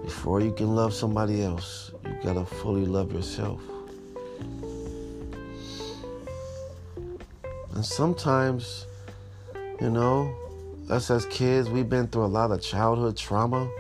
before 0.03 0.41
you 0.41 0.51
can 0.51 0.75
love 0.75 0.93
somebody 0.93 1.45
else, 1.45 1.93
you 2.05 2.19
gotta 2.25 2.45
fully 2.45 2.87
love 2.87 3.13
yourself. 3.13 3.61
And 7.77 7.87
sometimes, 7.87 8.87
you 9.81 9.91
know, 9.91 10.35
us 10.91 11.11
as 11.11 11.27
kids, 11.27 11.69
we've 11.69 11.89
been 11.89 12.09
through 12.09 12.25
a 12.25 12.27
lot 12.27 12.51
of 12.51 12.63
childhood 12.63 13.17
trauma, 13.17 13.71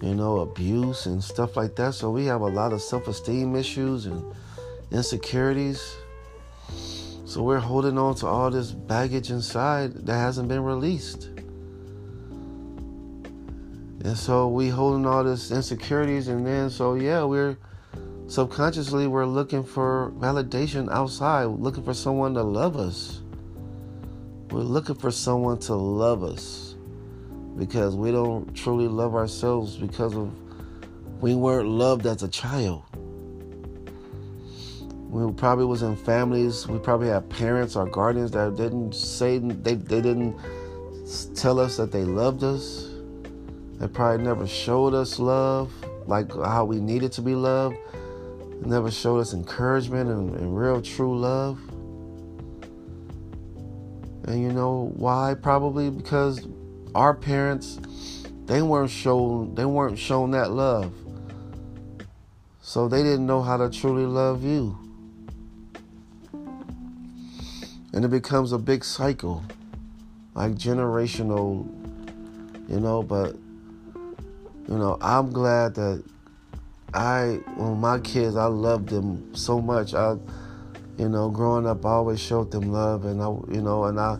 you 0.00 0.14
know, 0.14 0.40
abuse 0.40 1.06
and 1.06 1.22
stuff 1.22 1.56
like 1.56 1.76
that. 1.76 1.94
So 1.94 2.10
we 2.10 2.26
have 2.26 2.40
a 2.40 2.46
lot 2.46 2.72
of 2.72 2.80
self 2.80 3.08
esteem 3.08 3.56
issues 3.56 4.06
and 4.06 4.24
insecurities. 4.90 5.96
So 7.24 7.42
we're 7.42 7.58
holding 7.58 7.96
on 7.98 8.14
to 8.16 8.26
all 8.26 8.50
this 8.50 8.72
baggage 8.72 9.30
inside 9.30 9.94
that 10.06 10.16
hasn't 10.16 10.48
been 10.48 10.64
released. 10.64 11.30
And 14.02 14.16
so 14.16 14.48
we 14.48 14.68
holding 14.68 15.06
all 15.06 15.22
this 15.22 15.50
insecurities 15.50 16.28
and 16.28 16.46
then 16.46 16.70
so 16.70 16.94
yeah, 16.94 17.22
we're 17.22 17.58
subconsciously 18.28 19.06
we're 19.06 19.26
looking 19.26 19.62
for 19.62 20.12
validation 20.18 20.90
outside, 20.90 21.44
looking 21.44 21.84
for 21.84 21.94
someone 21.94 22.34
to 22.34 22.42
love 22.42 22.76
us. 22.76 23.20
We're 24.50 24.62
looking 24.62 24.96
for 24.96 25.12
someone 25.12 25.58
to 25.60 25.74
love 25.74 26.24
us 26.24 26.74
because 27.56 27.94
we 27.94 28.10
don't 28.10 28.52
truly 28.52 28.88
love 28.88 29.14
ourselves 29.14 29.76
because 29.76 30.16
of 30.16 30.32
we 31.20 31.36
weren't 31.36 31.68
loved 31.68 32.04
as 32.06 32.24
a 32.24 32.28
child. 32.28 32.82
We 35.08 35.32
probably 35.34 35.66
was 35.66 35.82
in 35.82 35.94
families. 35.94 36.66
We 36.66 36.80
probably 36.80 37.08
had 37.08 37.28
parents 37.30 37.76
or 37.76 37.86
guardians 37.86 38.32
that 38.32 38.56
didn't 38.56 38.92
say 38.92 39.38
they 39.38 39.74
they 39.74 40.00
didn't 40.00 40.36
tell 41.36 41.60
us 41.60 41.76
that 41.76 41.92
they 41.92 42.02
loved 42.02 42.42
us. 42.42 42.88
They 43.78 43.86
probably 43.86 44.24
never 44.24 44.48
showed 44.48 44.94
us 44.94 45.20
love 45.20 45.72
like 46.08 46.32
how 46.32 46.64
we 46.64 46.80
needed 46.80 47.12
to 47.12 47.22
be 47.22 47.36
loved. 47.36 47.76
Never 48.64 48.90
showed 48.90 49.20
us 49.20 49.32
encouragement 49.32 50.10
and, 50.10 50.34
and 50.34 50.58
real 50.58 50.82
true 50.82 51.16
love. 51.16 51.60
And 54.24 54.42
you 54.42 54.52
know 54.52 54.92
why? 54.96 55.34
Probably 55.40 55.90
because 55.90 56.46
our 56.94 57.14
parents 57.14 57.78
they 58.46 58.62
weren't 58.62 58.90
shown 58.90 59.54
they 59.54 59.64
weren't 59.64 59.98
shown 59.98 60.32
that 60.32 60.50
love. 60.50 60.92
So 62.62 62.88
they 62.88 63.02
didn't 63.02 63.26
know 63.26 63.42
how 63.42 63.56
to 63.56 63.70
truly 63.70 64.06
love 64.06 64.44
you. 64.44 64.78
And 67.92 68.04
it 68.04 68.08
becomes 68.08 68.52
a 68.52 68.58
big 68.58 68.84
cycle. 68.84 69.44
Like 70.34 70.52
generational, 70.52 71.66
you 72.68 72.78
know, 72.78 73.02
but 73.02 73.34
you 74.68 74.78
know, 74.78 74.96
I'm 75.00 75.32
glad 75.32 75.74
that 75.74 76.04
I 76.94 77.40
when 77.56 77.80
my 77.80 77.98
kids 77.98 78.36
I 78.36 78.46
love 78.46 78.86
them 78.86 79.34
so 79.34 79.60
much. 79.60 79.94
I 79.94 80.16
you 81.00 81.08
know, 81.08 81.30
growing 81.30 81.66
up, 81.66 81.86
I 81.86 81.92
always 81.92 82.20
showed 82.20 82.50
them 82.50 82.70
love, 82.70 83.06
and 83.06 83.22
I, 83.22 83.28
you 83.50 83.62
know, 83.62 83.84
and 83.84 83.98
I. 83.98 84.18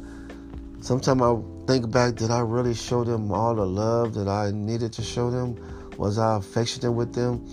Sometimes 0.81 1.21
I 1.21 1.37
think 1.67 1.91
back, 1.91 2.15
did 2.15 2.31
I 2.31 2.41
really 2.41 2.73
show 2.73 3.05
them 3.05 3.31
all 3.31 3.55
the 3.55 3.67
love 3.67 4.15
that 4.15 4.29
I 4.29 4.51
needed 4.51 4.91
to 4.95 5.03
show 5.03 5.31
them? 5.31 5.57
Was 5.99 6.17
I 6.17 6.39
affectionate 6.39 6.93
with 6.93 7.13
them? 7.13 7.47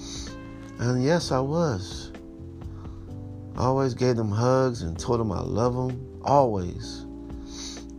And 0.80 1.04
yes, 1.04 1.34
I 1.34 1.42
was. 1.42 2.14
I 3.58 3.64
always 3.64 3.94
gave 3.94 4.16
them 4.16 4.32
hugs 4.32 4.84
and 4.84 4.98
told 4.98 5.20
them 5.20 5.34
I 5.34 5.42
love 5.42 5.76
them. 5.76 6.22
Always. 6.24 7.06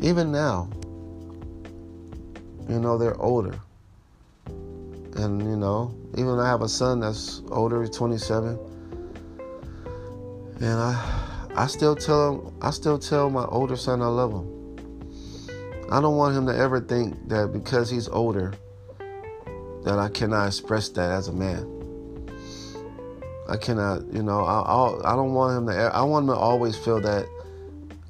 Even 0.01 0.33
now. 0.33 0.71
You 2.71 2.81
know, 2.81 2.97
they're 2.97 3.21
older. 3.21 3.61
And, 4.47 5.43
you 5.43 5.57
know, 5.57 5.95
even 6.17 6.39
I 6.39 6.47
have 6.49 6.63
a 6.63 6.69
son 6.71 7.01
that's 7.01 7.43
older, 7.51 7.87
27 7.87 8.59
and 10.61 10.81
I, 10.81 11.18
I 11.59 11.67
still 11.67 11.97
tell 11.97 12.35
him, 12.35 12.55
I 12.63 12.71
still 12.71 13.01
tell 13.01 13.31
my 13.31 13.45
older 13.47 13.75
son 13.75 14.01
I 14.01 14.07
love 14.07 14.31
him. 14.31 14.77
I 15.91 16.01
don't 16.01 16.17
want 16.17 16.37
him 16.37 16.47
to 16.47 16.57
ever 16.57 16.81
think 16.81 17.29
that 17.31 17.53
because 17.53 17.91
he's 17.91 18.07
older, 18.07 18.55
that 19.83 19.99
I 19.99 20.09
cannot 20.09 20.47
express 20.47 20.89
that 20.91 21.11
as 21.11 21.27
a 21.27 21.33
man. 21.33 21.67
I 23.49 23.57
cannot, 23.57 24.07
you 24.13 24.23
know, 24.23 24.45
I, 24.45 24.61
I, 24.61 25.13
I 25.13 25.17
don't 25.17 25.35
want 25.35 25.59
him 25.59 25.67
to. 25.67 25.73
I 25.93 26.03
want 26.03 26.29
him 26.29 26.29
to 26.29 26.37
always 26.37 26.77
feel 26.77 27.01
that, 27.01 27.27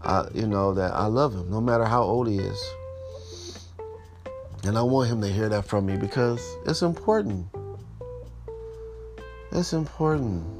I, 0.02 0.26
you 0.34 0.46
know, 0.46 0.74
that 0.74 0.92
I 0.92 1.06
love 1.06 1.32
him, 1.32 1.50
no 1.50 1.62
matter 1.62 1.86
how 1.86 2.02
old 2.02 2.28
he 2.28 2.36
is. 2.36 2.62
And 4.64 4.76
I 4.76 4.82
want 4.82 5.08
him 5.08 5.22
to 5.22 5.28
hear 5.28 5.48
that 5.48 5.64
from 5.64 5.86
me 5.86 5.96
because 5.96 6.46
it's 6.66 6.82
important. 6.82 7.46
It's 9.52 9.72
important. 9.72 10.57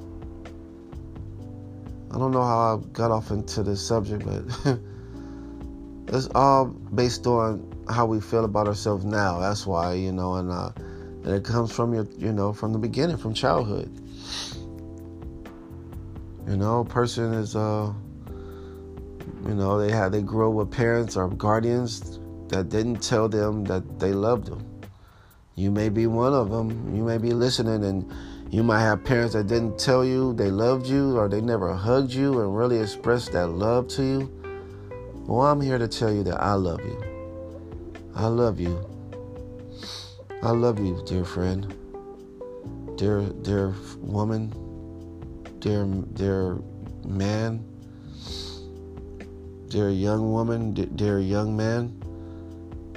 I 2.19 2.21
don't 2.21 2.33
know 2.33 2.43
how 2.43 2.77
I 2.77 2.87
got 2.95 3.13
off 3.13 3.31
into 3.31 3.63
this 3.63 3.81
subject, 3.81 4.25
but 4.25 4.81
it's 6.09 6.27
all 6.35 6.65
based 6.65 7.29
on 7.29 7.65
how 7.89 8.07
we 8.07 8.21
feel 8.21 8.45
about 8.45 8.67
ourselves 8.67 9.05
now. 9.05 9.39
That's 9.39 9.69
why, 9.69 9.93
you 9.93 10.11
know, 10.11 10.35
and 10.35 10.51
uh, 10.51 10.73
and 11.23 11.29
it 11.29 11.45
comes 11.45 11.71
from 11.71 11.95
your, 11.95 12.09
you 12.17 12.33
know, 12.33 12.53
from 12.53 12.73
the 12.73 12.79
beginning, 12.81 13.19
from 13.19 13.35
childhood. 13.35 13.89
You 16.49 16.57
know, 16.57 16.81
a 16.81 16.85
person 16.85 17.35
is, 17.35 17.55
uh, 17.55 17.93
you 19.47 19.55
know, 19.55 19.79
they 19.79 19.93
had 19.93 20.11
they 20.11 20.23
grow 20.23 20.51
with 20.51 20.73
parents 20.73 21.17
or 21.17 21.29
guardians 21.29 22.19
that 22.49 22.69
didn't 22.69 23.01
tell 23.01 23.29
them 23.29 23.63
that 23.67 24.01
they 24.01 24.11
loved 24.11 24.47
them. 24.47 24.67
You 25.55 25.71
may 25.71 25.89
be 25.89 26.09
one 26.09 26.35
of 26.35 26.51
them. 26.51 26.97
You 26.97 27.05
may 27.05 27.19
be 27.19 27.33
listening 27.33 27.85
and 27.85 28.13
you 28.51 28.63
might 28.63 28.81
have 28.81 29.05
parents 29.05 29.35
that 29.35 29.47
didn't 29.47 29.79
tell 29.79 30.05
you 30.05 30.33
they 30.33 30.51
loved 30.51 30.87
you 30.87 31.19
or 31.19 31.29
they 31.29 31.41
never 31.41 31.75
hugged 31.75 32.13
you 32.13 32.41
and 32.41 32.57
really 32.57 32.79
expressed 32.79 33.33
that 33.33 33.49
love 33.49 33.89
to 33.89 34.03
you. 34.03 34.33
Well, 35.27 35.47
I'm 35.47 35.61
here 35.61 35.77
to 35.77 35.87
tell 35.87 36.11
you 36.11 36.23
that 36.25 36.41
I 36.41 36.55
love 36.55 36.81
you. 36.81 37.05
I 38.15 38.27
love 38.27 38.59
you. 38.59 38.89
I 40.43 40.51
love 40.53 40.79
you, 40.79 41.03
dear 41.05 41.27
friend. 41.27 41.75
Dear 42.97 43.21
dear 43.43 43.75
woman. 43.99 44.55
Dear 45.59 45.85
dear 46.15 46.59
man. 47.05 47.63
Dear 49.69 49.91
young 49.91 50.33
woman, 50.33 50.73
dear 50.73 51.19
young 51.19 51.55
man. 51.55 52.03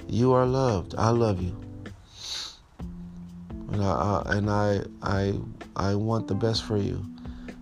You 0.08 0.32
are 0.32 0.46
loved. 0.46 0.96
I 0.98 1.10
love 1.10 1.42
you 1.42 1.61
and 3.72 3.84
I, 3.84 4.24
and 4.28 4.50
I 4.50 4.82
I 5.02 5.34
I 5.76 5.96
want 5.96 6.28
the 6.28 6.36
best 6.36 6.64
for 6.64 6.78
you. 6.78 7.06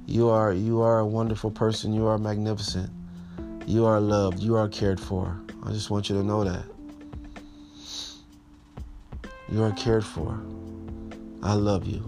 You 0.05 0.29
are 0.29 0.51
you 0.53 0.81
are 0.81 0.99
a 0.99 1.05
wonderful 1.05 1.51
person. 1.51 1.93
You 1.93 2.07
are 2.07 2.17
magnificent. 2.17 2.89
You 3.67 3.85
are 3.85 3.99
loved. 3.99 4.39
You 4.39 4.55
are 4.55 4.67
cared 4.67 4.99
for. 4.99 5.39
I 5.63 5.71
just 5.71 5.91
want 5.91 6.09
you 6.09 6.15
to 6.15 6.23
know 6.23 6.43
that. 6.43 6.65
You 9.51 9.63
are 9.63 9.71
cared 9.73 10.05
for. 10.05 10.39
I 11.43 11.53
love 11.53 11.85
you. 11.85 12.03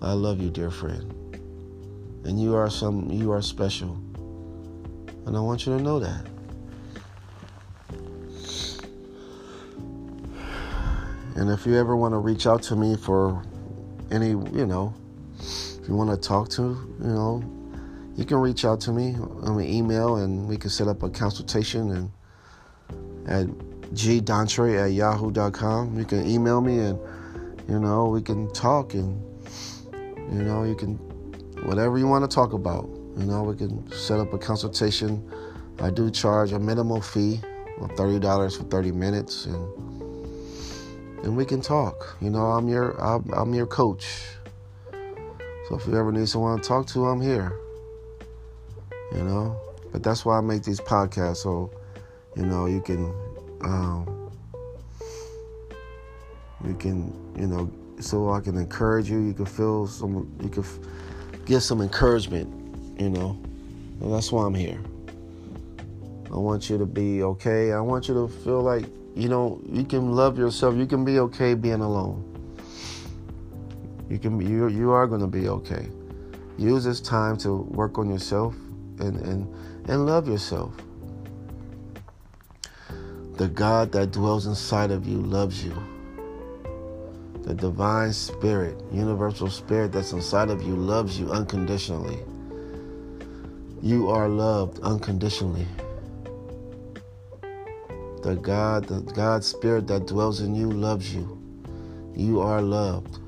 I 0.00 0.12
love 0.12 0.40
you, 0.40 0.50
dear 0.50 0.70
friend. 0.70 1.12
And 2.24 2.40
you 2.40 2.54
are 2.54 2.70
some 2.70 3.10
you 3.10 3.32
are 3.32 3.42
special. 3.42 3.94
And 5.26 5.36
I 5.36 5.40
want 5.40 5.66
you 5.66 5.76
to 5.76 5.82
know 5.82 5.98
that. 5.98 6.26
And 11.36 11.50
if 11.50 11.66
you 11.66 11.76
ever 11.76 11.94
want 11.94 12.14
to 12.14 12.18
reach 12.18 12.46
out 12.46 12.62
to 12.64 12.76
me 12.76 12.96
for 12.96 13.42
any, 14.10 14.30
you 14.30 14.64
know, 14.64 14.94
if 15.38 15.86
you 15.86 15.94
want 15.94 16.10
to 16.10 16.16
talk 16.16 16.48
to, 16.50 16.62
you 16.62 17.08
know, 17.08 17.44
you 18.16 18.24
can 18.24 18.38
reach 18.38 18.64
out 18.64 18.80
to 18.80 18.92
me 18.92 19.16
on 19.42 19.60
an 19.60 19.66
email 19.66 20.16
and 20.16 20.48
we 20.48 20.56
can 20.56 20.70
set 20.70 20.88
up 20.88 21.02
a 21.02 21.10
consultation 21.10 21.90
and 21.90 22.10
at 23.28 23.46
gdontre 23.92 24.82
at 24.82 24.92
yahoo.com. 24.92 25.98
You 25.98 26.06
can 26.06 26.26
email 26.26 26.62
me 26.62 26.78
and, 26.78 26.98
you 27.68 27.80
know, 27.80 28.06
we 28.06 28.22
can 28.22 28.50
talk 28.54 28.94
and, 28.94 29.22
you 30.32 30.42
know, 30.42 30.64
you 30.64 30.74
can, 30.74 30.94
whatever 31.66 31.98
you 31.98 32.06
want 32.06 32.28
to 32.28 32.34
talk 32.34 32.54
about, 32.54 32.88
you 33.18 33.26
know, 33.26 33.42
we 33.42 33.56
can 33.56 33.92
set 33.92 34.18
up 34.18 34.32
a 34.32 34.38
consultation. 34.38 35.22
I 35.80 35.90
do 35.90 36.10
charge 36.10 36.52
a 36.52 36.58
minimal 36.58 37.02
fee 37.02 37.42
of 37.82 37.90
$30 37.90 38.56
for 38.56 38.64
30 38.64 38.92
minutes 38.92 39.44
and, 39.44 39.95
and 41.22 41.36
we 41.36 41.44
can 41.44 41.60
talk. 41.60 42.16
You 42.20 42.30
know, 42.30 42.46
I'm 42.46 42.68
your 42.68 43.00
I'm, 43.00 43.28
I'm 43.32 43.54
your 43.54 43.66
coach. 43.66 44.06
So 45.68 45.76
if 45.76 45.86
you 45.86 45.96
ever 45.96 46.12
need 46.12 46.28
someone 46.28 46.60
to 46.60 46.66
talk 46.66 46.86
to, 46.88 47.06
I'm 47.06 47.20
here. 47.20 47.58
You 49.12 49.22
know, 49.22 49.60
but 49.92 50.02
that's 50.02 50.24
why 50.24 50.38
I 50.38 50.40
make 50.40 50.62
these 50.62 50.80
podcasts 50.80 51.38
so 51.38 51.70
you 52.36 52.44
know 52.44 52.66
you 52.66 52.80
can 52.80 53.12
um, 53.62 54.30
you 56.64 56.74
can 56.74 57.12
you 57.36 57.46
know 57.46 57.70
so 58.00 58.30
I 58.30 58.40
can 58.40 58.56
encourage 58.56 59.10
you. 59.10 59.20
You 59.20 59.32
can 59.32 59.46
feel 59.46 59.86
some. 59.86 60.30
You 60.42 60.48
can 60.48 60.62
f- 60.62 60.78
get 61.44 61.60
some 61.60 61.80
encouragement. 61.80 62.52
You 63.00 63.10
know, 63.10 63.38
and 64.00 64.12
that's 64.12 64.32
why 64.32 64.44
I'm 64.44 64.54
here. 64.54 64.80
I 66.32 66.36
want 66.36 66.68
you 66.68 66.78
to 66.78 66.86
be 66.86 67.22
okay. 67.22 67.72
I 67.72 67.80
want 67.80 68.08
you 68.08 68.14
to 68.14 68.28
feel 68.28 68.62
like 68.62 68.86
you 69.16 69.30
know, 69.30 69.62
you 69.66 69.82
can 69.84 70.12
love 70.12 70.38
yourself. 70.38 70.76
You 70.76 70.86
can 70.86 71.02
be 71.02 71.18
okay 71.20 71.54
being 71.54 71.80
alone. 71.80 72.22
You 74.10 74.18
can 74.18 74.38
you 74.40 74.68
you 74.68 74.90
are 74.92 75.06
going 75.06 75.22
to 75.22 75.26
be 75.26 75.48
okay. 75.48 75.88
Use 76.58 76.84
this 76.84 77.00
time 77.00 77.38
to 77.38 77.56
work 77.56 77.96
on 77.98 78.10
yourself 78.10 78.54
and 79.00 79.16
and 79.16 79.88
and 79.88 80.04
love 80.04 80.28
yourself. 80.28 80.74
The 83.36 83.48
God 83.48 83.90
that 83.92 84.12
dwells 84.12 84.46
inside 84.46 84.90
of 84.90 85.06
you 85.06 85.18
loves 85.18 85.64
you. 85.64 85.74
The 87.42 87.54
divine 87.54 88.12
spirit, 88.12 88.76
universal 88.92 89.48
spirit 89.48 89.92
that's 89.92 90.12
inside 90.12 90.50
of 90.50 90.62
you 90.62 90.76
loves 90.76 91.18
you 91.18 91.30
unconditionally. 91.30 92.18
You 93.80 94.10
are 94.10 94.28
loved 94.28 94.80
unconditionally. 94.80 95.66
The 98.26 98.34
God, 98.34 98.88
the 98.88 99.02
God 99.12 99.44
spirit 99.44 99.86
that 99.86 100.08
dwells 100.08 100.40
in 100.40 100.52
you 100.52 100.68
loves 100.68 101.14
you. 101.14 101.40
You 102.12 102.40
are 102.40 102.60
loved. 102.60 103.20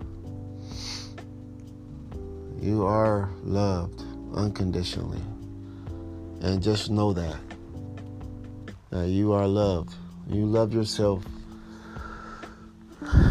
You 2.61 2.85
are 2.85 3.31
loved 3.45 4.03
unconditionally. 4.35 5.23
And 6.41 6.61
just 6.61 6.91
know 6.91 7.13
that. 7.13 7.37
That 8.91 9.07
you 9.07 9.33
are 9.35 9.47
loved. 9.47 9.95
You 10.29 10.45
love 10.45 10.75
yourself. 10.75 11.25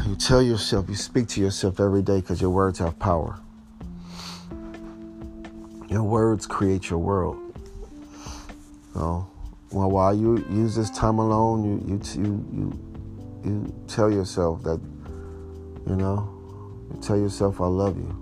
You 0.08 0.16
tell 0.16 0.42
yourself, 0.42 0.88
you 0.88 0.96
speak 0.96 1.28
to 1.28 1.42
yourself 1.42 1.82
every 1.82 2.02
day 2.02 2.22
because 2.22 2.40
your 2.40 2.52
words 2.52 2.80
have 2.80 2.98
power. 2.98 3.42
Your 5.90 6.04
words 6.04 6.48
create 6.48 6.90
your 6.90 7.00
world. 7.00 7.38
So, 8.94 9.28
well, 9.72 9.90
while 9.92 10.16
you 10.16 10.38
use 10.50 10.76
this 10.76 10.90
time 10.90 11.20
alone, 11.20 11.64
you 11.64 11.78
you 11.88 12.22
you 12.22 12.46
you, 12.54 12.80
you 13.44 13.86
tell 13.88 14.12
yourself 14.12 14.64
that 14.64 14.80
you 15.88 15.96
know, 15.96 16.30
you 16.94 17.02
tell 17.02 17.18
yourself 17.18 17.60
I 17.60 17.68
love 17.68 17.98
you. 17.98 18.16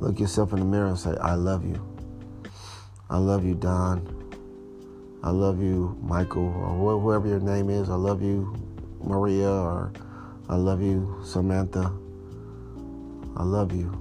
Look 0.00 0.18
yourself 0.18 0.52
in 0.52 0.60
the 0.60 0.64
mirror 0.64 0.88
and 0.88 0.98
say 0.98 1.14
I 1.20 1.34
love 1.34 1.64
you. 1.64 1.86
I 3.08 3.18
love 3.18 3.44
you, 3.44 3.54
Don. 3.54 4.16
I 5.22 5.30
love 5.30 5.62
you, 5.62 5.98
Michael, 6.00 6.48
or 6.48 6.98
whoever 6.98 7.28
your 7.28 7.40
name 7.40 7.68
is. 7.68 7.90
I 7.90 7.94
love 7.94 8.22
you, 8.22 8.54
Maria, 9.02 9.50
or 9.50 9.92
I 10.48 10.56
love 10.56 10.80
you, 10.80 11.20
Samantha. 11.22 11.92
I 13.36 13.42
love 13.42 13.72
you. 13.72 13.92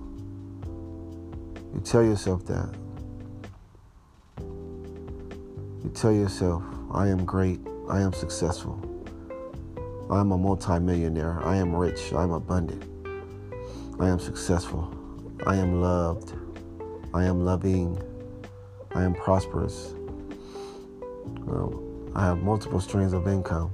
You 1.73 1.81
tell 1.83 2.03
yourself 2.03 2.45
that. 2.45 2.73
You 5.83 5.89
tell 5.91 6.11
yourself, 6.11 6.61
I 6.91 7.07
am 7.07 7.23
great, 7.23 7.61
I 7.89 8.01
am 8.01 8.11
successful, 8.11 8.77
I 10.09 10.19
am 10.19 10.33
a 10.33 10.37
multimillionaire, 10.37 11.41
I 11.43 11.55
am 11.55 11.73
rich, 11.73 12.11
I 12.11 12.23
am 12.23 12.31
abundant, 12.31 12.83
I 13.97 14.09
am 14.09 14.19
successful, 14.19 14.93
I 15.47 15.55
am 15.55 15.81
loved, 15.81 16.33
I 17.13 17.23
am 17.23 17.45
loving, 17.45 17.97
I 18.93 19.03
am 19.03 19.13
prosperous, 19.13 19.93
well, 21.45 21.81
I 22.13 22.25
have 22.25 22.39
multiple 22.39 22.81
streams 22.81 23.13
of 23.13 23.27
income. 23.27 23.71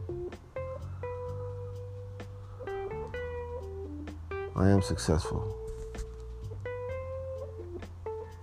I 4.55 4.69
am 4.69 4.81
successful. 4.81 5.43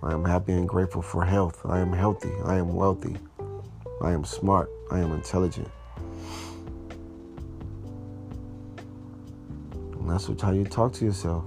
I 0.03 0.11
am 0.13 0.25
happy 0.25 0.51
and 0.51 0.67
grateful 0.67 1.01
for 1.01 1.23
health. 1.23 1.65
I 1.65 1.79
am 1.79 1.93
healthy. 1.93 2.31
I 2.45 2.57
am 2.57 2.73
wealthy. 2.73 3.17
I 4.01 4.11
am 4.11 4.25
smart. 4.25 4.69
I 4.91 4.99
am 4.99 5.11
intelligent. 5.11 5.69
And 9.93 10.09
that's 10.09 10.27
how 10.41 10.51
you 10.51 10.65
talk 10.65 10.93
to 10.93 11.05
yourself. 11.05 11.45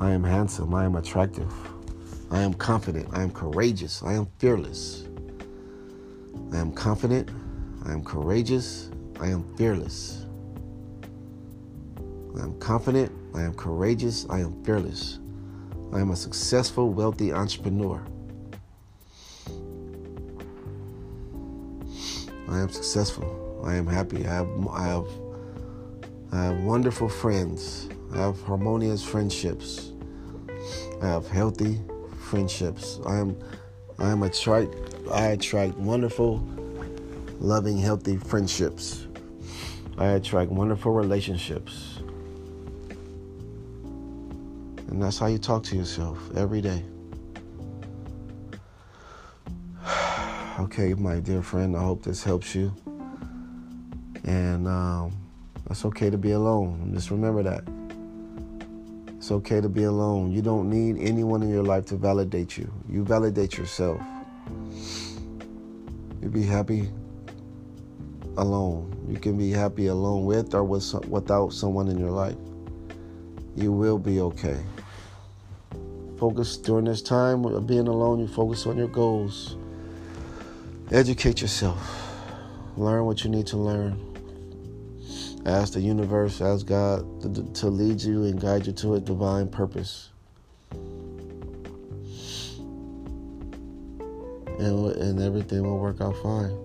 I 0.00 0.12
am 0.12 0.24
handsome. 0.24 0.72
I 0.74 0.84
am 0.84 0.96
attractive. 0.96 1.52
I 2.30 2.40
am 2.40 2.54
confident. 2.54 3.08
I 3.12 3.22
am 3.22 3.30
courageous. 3.30 4.02
I 4.02 4.14
am 4.14 4.26
fearless. 4.38 5.04
I 6.52 6.58
am 6.58 6.72
confident. 6.72 7.30
I 7.84 7.92
am 7.92 8.04
courageous. 8.04 8.90
I 9.20 9.28
am 9.28 9.44
fearless. 9.56 10.24
I 12.36 12.40
am 12.40 12.58
confident. 12.58 13.12
I 13.34 13.42
am 13.42 13.54
courageous. 13.54 14.26
I 14.30 14.40
am 14.40 14.62
fearless. 14.64 15.18
I 15.92 16.00
am 16.00 16.10
a 16.10 16.16
successful, 16.16 16.90
wealthy 16.90 17.32
entrepreneur. 17.32 18.04
I 22.50 22.60
am 22.60 22.68
successful. 22.70 23.62
I 23.64 23.74
am 23.74 23.86
happy. 23.86 24.26
I 24.26 24.34
have, 24.34 24.48
I 24.68 24.86
have, 24.86 25.06
I 26.32 26.44
have 26.44 26.60
wonderful 26.60 27.08
friends. 27.08 27.88
I 28.14 28.18
have 28.18 28.40
harmonious 28.42 29.04
friendships. 29.04 29.92
I 31.02 31.06
have 31.06 31.28
healthy 31.28 31.80
friendships. 32.18 33.00
I 33.06 33.18
am, 33.18 33.38
I 33.98 34.10
am 34.10 34.22
attract, 34.22 34.74
I 35.12 35.26
attract 35.28 35.76
wonderful, 35.76 36.42
loving, 37.38 37.78
healthy 37.78 38.16
friendships. 38.16 39.06
I 39.98 40.06
attract 40.12 40.50
wonderful 40.50 40.92
relationships. 40.92 41.98
And 44.88 45.02
that's 45.02 45.18
how 45.18 45.26
you 45.26 45.38
talk 45.38 45.64
to 45.64 45.76
yourself 45.76 46.18
every 46.34 46.62
day. 46.62 46.82
Okay, 50.58 50.92
my 50.94 51.20
dear 51.20 51.40
friend, 51.40 51.76
I 51.76 51.84
hope 51.84 52.02
this 52.02 52.24
helps 52.24 52.52
you. 52.52 52.74
And 54.24 54.66
um, 54.66 55.12
it's 55.70 55.84
okay 55.84 56.10
to 56.10 56.18
be 56.18 56.32
alone. 56.32 56.90
Just 56.92 57.12
remember 57.12 57.44
that. 57.44 57.62
It's 59.18 59.30
okay 59.30 59.60
to 59.60 59.68
be 59.68 59.84
alone. 59.84 60.32
You 60.32 60.42
don't 60.42 60.68
need 60.68 61.00
anyone 61.00 61.44
in 61.44 61.50
your 61.50 61.62
life 61.62 61.86
to 61.86 61.96
validate 61.96 62.58
you. 62.58 62.72
You 62.90 63.04
validate 63.04 63.56
yourself. 63.56 64.02
You 66.20 66.28
be 66.28 66.42
happy 66.42 66.90
alone. 68.36 69.06
You 69.08 69.20
can 69.20 69.38
be 69.38 69.52
happy 69.52 69.86
alone 69.86 70.24
with 70.24 70.56
or 70.56 70.64
with 70.64 70.92
without 71.06 71.52
someone 71.52 71.86
in 71.86 71.98
your 71.98 72.10
life. 72.10 72.36
You 73.54 73.70
will 73.70 73.98
be 73.98 74.20
okay. 74.22 74.60
Focus 76.18 76.56
during 76.56 76.86
this 76.86 77.00
time 77.00 77.44
of 77.44 77.64
being 77.64 77.86
alone. 77.86 78.18
You 78.18 78.26
focus 78.26 78.66
on 78.66 78.76
your 78.76 78.88
goals 78.88 79.56
Educate 80.90 81.42
yourself. 81.42 81.78
Learn 82.78 83.04
what 83.04 83.22
you 83.22 83.28
need 83.28 83.46
to 83.48 83.58
learn. 83.58 84.00
Ask 85.44 85.74
the 85.74 85.80
universe, 85.80 86.40
ask 86.40 86.64
God 86.64 87.20
to, 87.22 87.42
to 87.60 87.66
lead 87.66 88.00
you 88.00 88.24
and 88.24 88.40
guide 88.40 88.66
you 88.66 88.72
to 88.72 88.94
a 88.94 89.00
divine 89.00 89.48
purpose. 89.48 90.08
And, 94.58 94.92
and 94.96 95.20
everything 95.20 95.62
will 95.62 95.78
work 95.78 96.00
out 96.00 96.16
fine. 96.22 96.56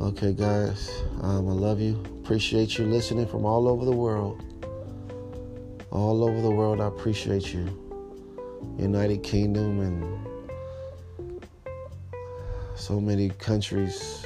Okay, 0.00 0.32
guys, 0.32 1.02
um, 1.22 1.48
I 1.48 1.52
love 1.52 1.80
you. 1.80 2.00
Appreciate 2.22 2.78
you 2.78 2.86
listening 2.86 3.26
from 3.26 3.44
all 3.44 3.66
over 3.66 3.84
the 3.84 3.90
world. 3.90 4.40
All 5.90 6.22
over 6.22 6.40
the 6.40 6.50
world, 6.50 6.80
I 6.80 6.86
appreciate 6.86 7.52
you. 7.52 7.66
United 8.78 9.24
Kingdom 9.24 9.80
and 9.80 10.29
so 12.80 12.98
many 12.98 13.28
countries 13.28 14.24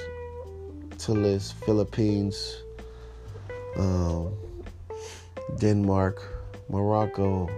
to 0.97 1.13
list. 1.13 1.55
Philippines, 1.67 2.63
um, 3.77 4.33
Denmark, 5.59 6.23
Morocco, 6.69 7.51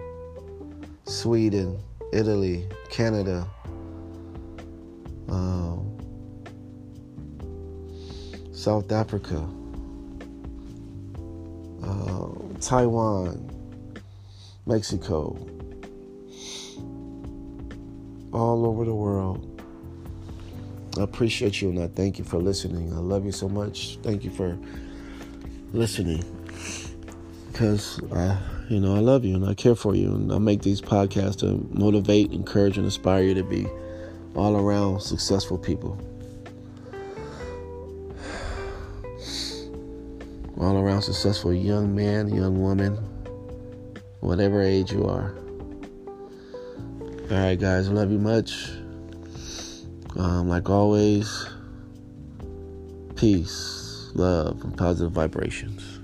Sweden, 1.04 1.78
Italy, 2.14 2.66
Canada, 2.90 3.46
um, 5.28 5.98
South 8.52 8.90
Africa, 8.90 9.46
uh, 11.84 12.28
Taiwan, 12.60 13.50
Mexico, 14.64 15.36
all 18.32 18.64
over 18.66 18.86
the 18.86 18.94
world. 18.94 19.55
I 20.98 21.02
appreciate 21.02 21.60
you 21.60 21.70
and 21.70 21.80
I 21.80 21.88
thank 21.88 22.18
you 22.18 22.24
for 22.24 22.38
listening. 22.38 22.92
I 22.92 22.98
love 22.98 23.24
you 23.24 23.32
so 23.32 23.48
much. 23.48 23.98
Thank 24.02 24.24
you 24.24 24.30
for 24.30 24.58
listening 25.72 26.24
because 27.56 27.98
I, 28.12 28.36
you 28.68 28.80
know, 28.80 28.94
I 28.96 28.98
love 28.98 29.24
you 29.24 29.34
and 29.34 29.46
I 29.46 29.54
care 29.54 29.74
for 29.74 29.94
you, 29.94 30.14
and 30.14 30.30
I 30.30 30.36
make 30.36 30.60
these 30.60 30.82
podcasts 30.82 31.38
to 31.38 31.66
motivate, 31.70 32.30
encourage, 32.30 32.76
and 32.76 32.84
inspire 32.84 33.22
you 33.22 33.32
to 33.32 33.42
be 33.42 33.66
all 34.34 34.58
around 34.58 35.00
successful 35.00 35.56
people. 35.56 35.98
All 40.60 40.76
around 40.76 41.00
successful 41.00 41.54
young 41.54 41.94
man, 41.94 42.28
young 42.28 42.60
woman, 42.60 42.98
whatever 44.20 44.60
age 44.60 44.92
you 44.92 45.06
are. 45.06 45.34
All 47.30 47.38
right, 47.38 47.58
guys, 47.58 47.88
I 47.88 47.92
love 47.92 48.12
you 48.12 48.18
much. 48.18 48.68
Um, 50.18 50.48
like 50.48 50.70
always, 50.70 51.46
peace, 53.16 54.10
love, 54.14 54.62
and 54.64 54.76
positive 54.76 55.12
vibrations. 55.12 55.95